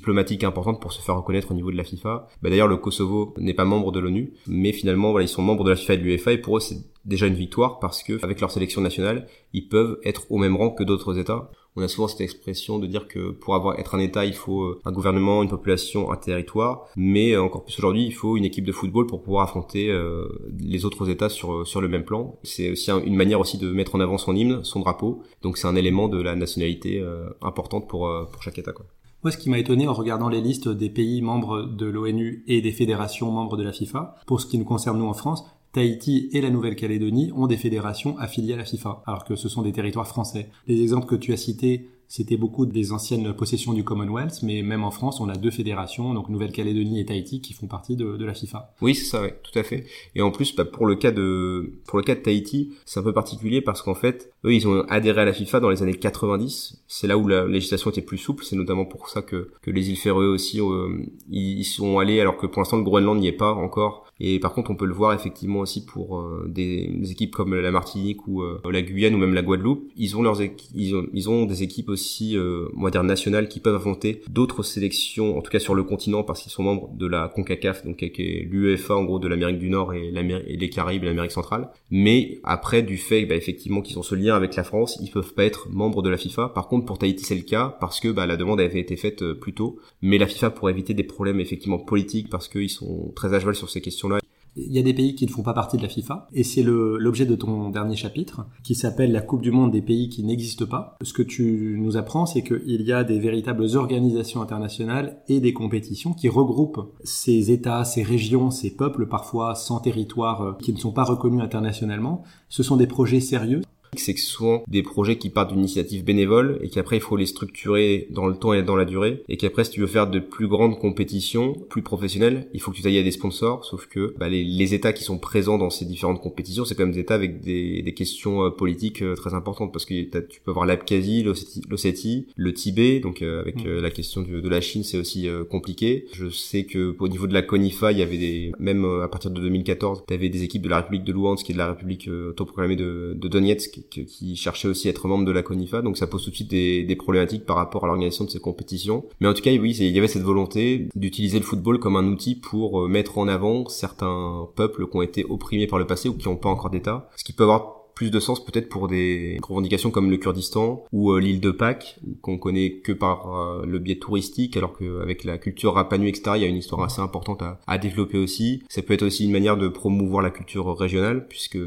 diplomatique 0.00 0.44
importante 0.44 0.80
pour 0.80 0.92
se 0.92 1.02
faire 1.02 1.16
reconnaître 1.16 1.50
au 1.50 1.54
niveau 1.54 1.70
de 1.70 1.76
la 1.76 1.84
FIFA. 1.84 2.26
Bah, 2.42 2.48
D'ailleurs, 2.48 2.68
le 2.68 2.78
Kosovo 2.78 3.34
n'est 3.36 3.54
pas 3.54 3.66
membre 3.66 3.92
de 3.92 4.00
l'ONU, 4.00 4.32
mais 4.46 4.72
finalement, 4.72 5.10
voilà, 5.10 5.24
ils 5.24 5.28
sont 5.28 5.42
membres 5.42 5.62
de 5.62 5.70
la 5.70 5.76
FIFA 5.76 5.94
et 5.94 5.98
de 5.98 6.02
l'UEFA, 6.02 6.32
et 6.32 6.38
pour 6.38 6.56
eux, 6.56 6.60
c'est 6.60 6.78
déjà 7.04 7.26
une 7.26 7.34
victoire 7.34 7.78
parce 7.80 8.02
que, 8.02 8.22
avec 8.24 8.40
leur 8.40 8.50
sélection 8.50 8.80
nationale, 8.80 9.26
ils 9.52 9.68
peuvent 9.68 9.98
être 10.04 10.22
au 10.30 10.38
même 10.38 10.56
rang 10.56 10.70
que 10.70 10.84
d'autres 10.84 11.18
États. 11.18 11.50
On 11.76 11.82
a 11.82 11.88
souvent 11.88 12.08
cette 12.08 12.20
expression 12.20 12.78
de 12.78 12.86
dire 12.86 13.06
que 13.06 13.30
pour 13.30 13.54
avoir 13.54 13.78
être 13.78 13.94
un 13.94 14.00
État, 14.00 14.24
il 14.24 14.34
faut 14.34 14.62
euh, 14.62 14.80
un 14.84 14.92
gouvernement, 14.92 15.42
une 15.42 15.48
population, 15.48 16.10
un 16.10 16.16
territoire, 16.16 16.86
mais 16.96 17.32
euh, 17.32 17.42
encore 17.42 17.64
plus 17.64 17.78
aujourd'hui, 17.78 18.04
il 18.04 18.12
faut 18.12 18.36
une 18.36 18.44
équipe 18.44 18.64
de 18.64 18.72
football 18.72 19.06
pour 19.06 19.22
pouvoir 19.22 19.44
affronter 19.44 19.88
euh, 19.88 20.26
les 20.58 20.84
autres 20.84 21.08
États 21.08 21.28
sur 21.28 21.66
sur 21.66 21.80
le 21.80 21.88
même 21.88 22.04
plan. 22.04 22.38
C'est 22.42 22.70
aussi 22.70 22.90
une 22.90 23.14
manière 23.14 23.38
aussi 23.38 23.56
de 23.56 23.70
mettre 23.70 23.94
en 23.94 24.00
avant 24.00 24.18
son 24.18 24.34
hymne, 24.34 24.64
son 24.64 24.80
drapeau. 24.80 25.22
Donc 25.42 25.58
c'est 25.58 25.68
un 25.68 25.76
élément 25.76 26.08
de 26.08 26.20
la 26.20 26.34
nationalité 26.34 27.04
importante 27.40 27.88
pour 27.88 28.10
pour 28.32 28.42
chaque 28.42 28.58
État. 28.58 28.72
Quoi. 28.72 28.86
Moi, 29.22 29.30
ce 29.30 29.36
qui 29.36 29.50
m'a 29.50 29.58
étonné 29.58 29.86
en 29.86 29.92
regardant 29.92 30.30
les 30.30 30.40
listes 30.40 30.68
des 30.68 30.88
pays 30.88 31.20
membres 31.20 31.64
de 31.64 31.84
l'ONU 31.84 32.42
et 32.46 32.62
des 32.62 32.72
fédérations 32.72 33.30
membres 33.30 33.58
de 33.58 33.62
la 33.62 33.72
FIFA, 33.72 34.16
pour 34.26 34.40
ce 34.40 34.46
qui 34.46 34.56
nous 34.56 34.64
concerne 34.64 34.98
nous 34.98 35.04
en 35.04 35.12
France, 35.12 35.44
Tahiti 35.72 36.30
et 36.32 36.40
la 36.40 36.48
Nouvelle-Calédonie 36.48 37.30
ont 37.36 37.46
des 37.46 37.58
fédérations 37.58 38.16
affiliées 38.16 38.54
à 38.54 38.56
la 38.56 38.64
FIFA, 38.64 39.02
alors 39.06 39.24
que 39.24 39.36
ce 39.36 39.50
sont 39.50 39.60
des 39.60 39.72
territoires 39.72 40.08
français. 40.08 40.48
Les 40.66 40.80
exemples 40.80 41.06
que 41.06 41.16
tu 41.16 41.34
as 41.34 41.36
cités 41.36 41.90
c'était 42.10 42.36
beaucoup 42.36 42.66
des 42.66 42.90
anciennes 42.90 43.32
possessions 43.34 43.72
du 43.72 43.84
Commonwealth, 43.84 44.42
mais 44.42 44.62
même 44.62 44.82
en 44.82 44.90
France, 44.90 45.20
on 45.20 45.28
a 45.28 45.36
deux 45.36 45.52
fédérations, 45.52 46.12
donc 46.12 46.28
Nouvelle-Calédonie 46.28 46.98
et 46.98 47.04
Tahiti, 47.04 47.40
qui 47.40 47.52
font 47.52 47.68
partie 47.68 47.94
de, 47.94 48.24
la 48.24 48.34
FIFA. 48.34 48.74
Oui, 48.82 48.96
c'est 48.96 49.04
ça, 49.04 49.22
oui, 49.22 49.28
tout 49.44 49.56
à 49.56 49.62
fait. 49.62 49.86
Et 50.16 50.20
en 50.20 50.32
plus, 50.32 50.56
bah, 50.56 50.64
pour 50.64 50.86
le 50.86 50.96
cas 50.96 51.12
de 51.12 51.74
pour 51.86 51.98
le 51.98 52.04
cas 52.04 52.16
de 52.16 52.20
Tahiti, 52.20 52.72
c'est 52.84 52.98
un 52.98 53.04
peu 53.04 53.12
particulier 53.12 53.60
parce 53.60 53.80
qu'en 53.80 53.94
fait, 53.94 54.32
eux, 54.44 54.52
ils 54.52 54.66
ont 54.66 54.82
adhéré 54.88 55.20
à 55.20 55.24
la 55.24 55.32
FIFA 55.32 55.60
dans 55.60 55.70
les 55.70 55.84
années 55.84 55.94
90. 55.94 56.82
C'est 56.88 57.06
là 57.06 57.16
où 57.16 57.28
la 57.28 57.46
législation 57.46 57.90
était 57.92 58.02
plus 58.02 58.18
souple. 58.18 58.42
C'est 58.44 58.56
notamment 58.56 58.86
pour 58.86 59.08
ça 59.08 59.22
que 59.22 59.52
que 59.62 59.70
les 59.70 59.88
îles 59.90 59.96
Féroé 59.96 60.26
aussi, 60.26 60.60
euh, 60.60 60.88
ils 61.28 61.64
sont 61.64 62.00
allés 62.00 62.20
alors 62.20 62.36
que 62.36 62.46
pour 62.46 62.60
l'instant 62.60 62.78
le 62.78 62.82
Groenland 62.82 63.20
n'y 63.20 63.28
est 63.28 63.32
pas 63.32 63.52
encore. 63.52 64.10
Et 64.18 64.38
par 64.38 64.52
contre, 64.52 64.70
on 64.70 64.76
peut 64.76 64.84
le 64.84 64.92
voir 64.92 65.14
effectivement 65.14 65.60
aussi 65.60 65.86
pour 65.86 66.18
euh, 66.18 66.46
des, 66.48 66.90
équipes 67.10 67.34
comme 67.34 67.54
la 67.54 67.70
Martinique 67.70 68.26
ou 68.26 68.42
euh, 68.42 68.60
la 68.70 68.82
Guyane 68.82 69.14
ou 69.14 69.18
même 69.18 69.32
la 69.32 69.42
Guadeloupe. 69.42 69.88
Ils 69.96 70.16
ont 70.16 70.22
leurs 70.22 70.42
ils 70.42 70.96
ont 70.96 71.06
ils 71.14 71.30
ont 71.30 71.46
des 71.46 71.62
équipes 71.62 71.88
aussi 71.88 71.99
euh, 72.36 72.68
on 72.76 72.82
va 72.82 72.90
dire 72.90 73.02
nationales 73.04 73.48
qui 73.48 73.60
peuvent 73.60 73.74
affronter 73.74 74.22
d'autres 74.28 74.62
sélections 74.62 75.38
en 75.38 75.42
tout 75.42 75.50
cas 75.50 75.58
sur 75.58 75.74
le 75.74 75.82
continent 75.82 76.22
parce 76.22 76.42
qu'ils 76.42 76.52
sont 76.52 76.62
membres 76.62 76.90
de 76.94 77.06
la 77.06 77.28
CONCACAF 77.28 77.84
donc 77.84 77.96
qui 77.98 78.22
est 78.22 78.48
l'UEFA 78.50 78.94
en 78.94 79.04
gros 79.04 79.18
de 79.18 79.28
l'Amérique 79.28 79.58
du 79.58 79.70
Nord 79.70 79.94
et, 79.94 80.08
et 80.08 80.56
les 80.56 80.70
Caraïbes 80.70 81.04
et 81.04 81.06
l'Amérique 81.06 81.32
centrale. 81.32 81.68
Mais 81.90 82.40
après 82.44 82.82
du 82.82 82.96
fait 82.96 83.26
bah, 83.26 83.34
effectivement 83.34 83.80
qu'ils 83.82 83.98
ont 83.98 84.02
ce 84.02 84.14
lien 84.14 84.34
avec 84.34 84.56
la 84.56 84.64
France, 84.64 84.98
ils 85.02 85.10
peuvent 85.10 85.34
pas 85.34 85.44
être 85.44 85.68
membres 85.70 86.02
de 86.02 86.10
la 86.10 86.16
FIFA. 86.16 86.50
Par 86.54 86.68
contre 86.68 86.86
pour 86.86 86.98
Tahiti 86.98 87.24
c'est 87.24 87.34
le 87.34 87.42
cas 87.42 87.76
parce 87.80 88.00
que 88.00 88.08
bah, 88.08 88.26
la 88.26 88.36
demande 88.36 88.60
avait 88.60 88.80
été 88.80 88.96
faite 88.96 89.22
euh, 89.22 89.34
plus 89.34 89.54
tôt. 89.54 89.78
Mais 90.02 90.18
la 90.18 90.26
FIFA 90.26 90.50
pour 90.50 90.70
éviter 90.70 90.94
des 90.94 91.04
problèmes 91.04 91.40
effectivement 91.40 91.78
politiques 91.78 92.28
parce 92.30 92.48
qu'ils 92.48 92.70
sont 92.70 93.12
très 93.14 93.34
à 93.34 93.40
cheval 93.40 93.54
sur 93.54 93.70
ces 93.70 93.80
questions-là 93.80 94.20
il 94.56 94.72
y 94.72 94.78
a 94.78 94.82
des 94.82 94.94
pays 94.94 95.14
qui 95.14 95.26
ne 95.26 95.30
font 95.30 95.42
pas 95.42 95.52
partie 95.52 95.76
de 95.76 95.82
la 95.82 95.88
FIFA, 95.88 96.28
et 96.32 96.42
c'est 96.42 96.62
l'objet 96.62 97.26
de 97.26 97.34
ton 97.34 97.70
dernier 97.70 97.96
chapitre, 97.96 98.46
qui 98.62 98.74
s'appelle 98.74 99.12
la 99.12 99.20
Coupe 99.20 99.42
du 99.42 99.50
Monde 99.50 99.70
des 99.70 99.82
pays 99.82 100.08
qui 100.08 100.24
n'existent 100.24 100.66
pas. 100.66 100.96
Ce 101.02 101.12
que 101.12 101.22
tu 101.22 101.76
nous 101.78 101.96
apprends, 101.96 102.26
c'est 102.26 102.42
qu'il 102.42 102.82
y 102.82 102.92
a 102.92 103.04
des 103.04 103.18
véritables 103.18 103.66
organisations 103.76 104.42
internationales 104.42 105.22
et 105.28 105.40
des 105.40 105.52
compétitions 105.52 106.12
qui 106.12 106.28
regroupent 106.28 106.92
ces 107.04 107.50
États, 107.50 107.84
ces 107.84 108.02
régions, 108.02 108.50
ces 108.50 108.74
peuples 108.74 109.06
parfois 109.06 109.54
sans 109.54 109.80
territoire 109.80 110.42
euh, 110.42 110.52
qui 110.60 110.72
ne 110.72 110.78
sont 110.78 110.92
pas 110.92 111.04
reconnus 111.04 111.42
internationalement. 111.42 112.22
Ce 112.48 112.62
sont 112.62 112.76
des 112.76 112.86
projets 112.86 113.20
sérieux 113.20 113.62
c'est 113.96 114.14
que 114.14 114.20
souvent 114.20 114.62
des 114.68 114.82
projets 114.82 115.16
qui 115.16 115.30
partent 115.30 115.50
d'une 115.50 115.60
initiative 115.60 116.04
bénévole 116.04 116.58
et 116.62 116.68
qu'après 116.68 116.96
il 116.96 117.02
faut 117.02 117.16
les 117.16 117.26
structurer 117.26 118.06
dans 118.10 118.26
le 118.26 118.36
temps 118.36 118.52
et 118.52 118.62
dans 118.62 118.76
la 118.76 118.84
durée. 118.84 119.22
Et 119.28 119.36
qu'après 119.36 119.64
si 119.64 119.70
tu 119.70 119.80
veux 119.80 119.86
faire 119.86 120.08
de 120.08 120.18
plus 120.18 120.48
grandes 120.48 120.78
compétitions, 120.78 121.54
plus 121.68 121.82
professionnelles, 121.82 122.48
il 122.54 122.60
faut 122.60 122.70
que 122.70 122.76
tu 122.76 122.82
tailles 122.82 122.98
à 122.98 123.02
des 123.02 123.10
sponsors, 123.10 123.64
sauf 123.64 123.86
que 123.86 124.14
bah, 124.18 124.28
les, 124.28 124.44
les, 124.44 124.74
États 124.74 124.92
qui 124.92 125.04
sont 125.04 125.18
présents 125.18 125.58
dans 125.58 125.70
ces 125.70 125.84
différentes 125.84 126.20
compétitions, 126.20 126.64
c'est 126.64 126.74
quand 126.74 126.84
même 126.84 126.94
des 126.94 127.00
États 127.00 127.14
avec 127.14 127.40
des, 127.40 127.82
des 127.82 127.94
questions 127.94 128.44
euh, 128.44 128.50
politiques 128.50 129.02
euh, 129.02 129.14
très 129.14 129.34
importantes. 129.34 129.72
Parce 129.72 129.84
que 129.84 129.94
tu 130.20 130.40
peux 130.40 130.50
avoir 130.50 130.66
l'Abkhazie, 130.66 131.24
l'Ossétie, 131.68 132.26
le 132.36 132.52
Tibet, 132.52 133.00
donc 133.00 133.22
euh, 133.22 133.40
avec 133.40 133.64
mm. 133.64 133.80
la 133.80 133.90
question 133.90 134.22
de, 134.22 134.40
de 134.40 134.48
la 134.48 134.60
Chine 134.60 134.84
c'est 134.84 134.98
aussi 134.98 135.28
compliqué. 135.50 136.06
Je 136.12 136.28
sais 136.28 136.64
que 136.64 136.94
au 136.98 137.08
niveau 137.08 137.26
de 137.26 137.34
la 137.34 137.42
CONIFA, 137.42 137.92
il 137.92 137.98
y 137.98 138.02
avait 138.02 138.18
des, 138.18 138.52
même 138.58 138.84
à 139.02 139.08
partir 139.08 139.30
de 139.30 139.40
2014, 139.40 140.04
tu 140.06 140.14
avais 140.14 140.28
des 140.28 140.42
équipes 140.44 140.62
de 140.62 140.68
la 140.68 140.78
République 140.78 141.04
de 141.04 141.12
Luhansk 141.12 141.48
et 141.50 141.52
de 141.52 141.58
la 141.58 141.68
République 141.68 142.08
autoproclamée 142.08 142.76
de, 142.76 143.14
de 143.16 143.28
Donetsk 143.28 143.79
qui, 143.88 144.36
cherchait 144.36 144.68
aussi 144.68 144.88
à 144.88 144.90
être 144.90 145.08
membre 145.08 145.24
de 145.24 145.32
la 145.32 145.42
CONIFA, 145.42 145.82
donc 145.82 145.96
ça 145.96 146.06
pose 146.06 146.24
tout 146.24 146.30
de 146.30 146.34
suite 146.34 146.50
des, 146.50 146.96
problématiques 146.96 147.46
par 147.46 147.56
rapport 147.56 147.84
à 147.84 147.86
l'organisation 147.86 148.24
de 148.24 148.30
ces 148.30 148.40
compétitions. 148.40 149.04
Mais 149.20 149.28
en 149.28 149.34
tout 149.34 149.42
cas, 149.42 149.50
oui, 149.52 149.74
il 149.78 149.90
y 149.90 149.98
avait 149.98 150.08
cette 150.08 150.22
volonté 150.22 150.88
d'utiliser 150.94 151.38
le 151.38 151.44
football 151.44 151.78
comme 151.78 151.96
un 151.96 152.06
outil 152.06 152.34
pour 152.34 152.84
euh, 152.84 152.88
mettre 152.88 153.18
en 153.18 153.28
avant 153.28 153.68
certains 153.68 154.48
peuples 154.54 154.86
qui 154.86 154.96
ont 154.96 155.02
été 155.02 155.24
opprimés 155.24 155.66
par 155.66 155.78
le 155.78 155.86
passé 155.86 156.08
ou 156.08 156.14
qui 156.14 156.28
n'ont 156.28 156.36
pas 156.36 156.48
encore 156.48 156.70
d'État, 156.70 157.08
ce 157.16 157.24
qui 157.24 157.32
peut 157.32 157.44
avoir 157.44 157.79
plus 158.00 158.10
de 158.10 158.18
sens 158.18 158.42
peut-être 158.42 158.70
pour 158.70 158.88
des 158.88 159.38
revendications 159.46 159.90
comme 159.90 160.10
le 160.10 160.16
Kurdistan 160.16 160.84
ou 160.90 161.10
euh, 161.10 161.20
l'île 161.20 161.38
de 161.38 161.50
Pâques 161.50 162.00
qu'on 162.22 162.38
connaît 162.38 162.76
que 162.78 162.92
par 162.92 163.36
euh, 163.36 163.66
le 163.66 163.78
biais 163.78 163.98
touristique 163.98 164.56
alors 164.56 164.72
qu'avec 164.74 165.22
la 165.22 165.36
culture 165.36 165.74
Rapa 165.74 165.96
etc 165.96 166.32
il 166.36 166.40
y 166.40 166.44
a 166.46 166.48
une 166.48 166.56
histoire 166.56 166.82
assez 166.82 167.02
importante 167.02 167.42
à, 167.42 167.60
à, 167.66 167.76
développer 167.76 168.16
aussi. 168.16 168.62
Ça 168.70 168.80
peut 168.80 168.94
être 168.94 169.02
aussi 169.02 169.26
une 169.26 169.32
manière 169.32 169.58
de 169.58 169.68
promouvoir 169.68 170.22
la 170.22 170.30
culture 170.30 170.74
régionale 170.78 171.28
puisque 171.28 171.58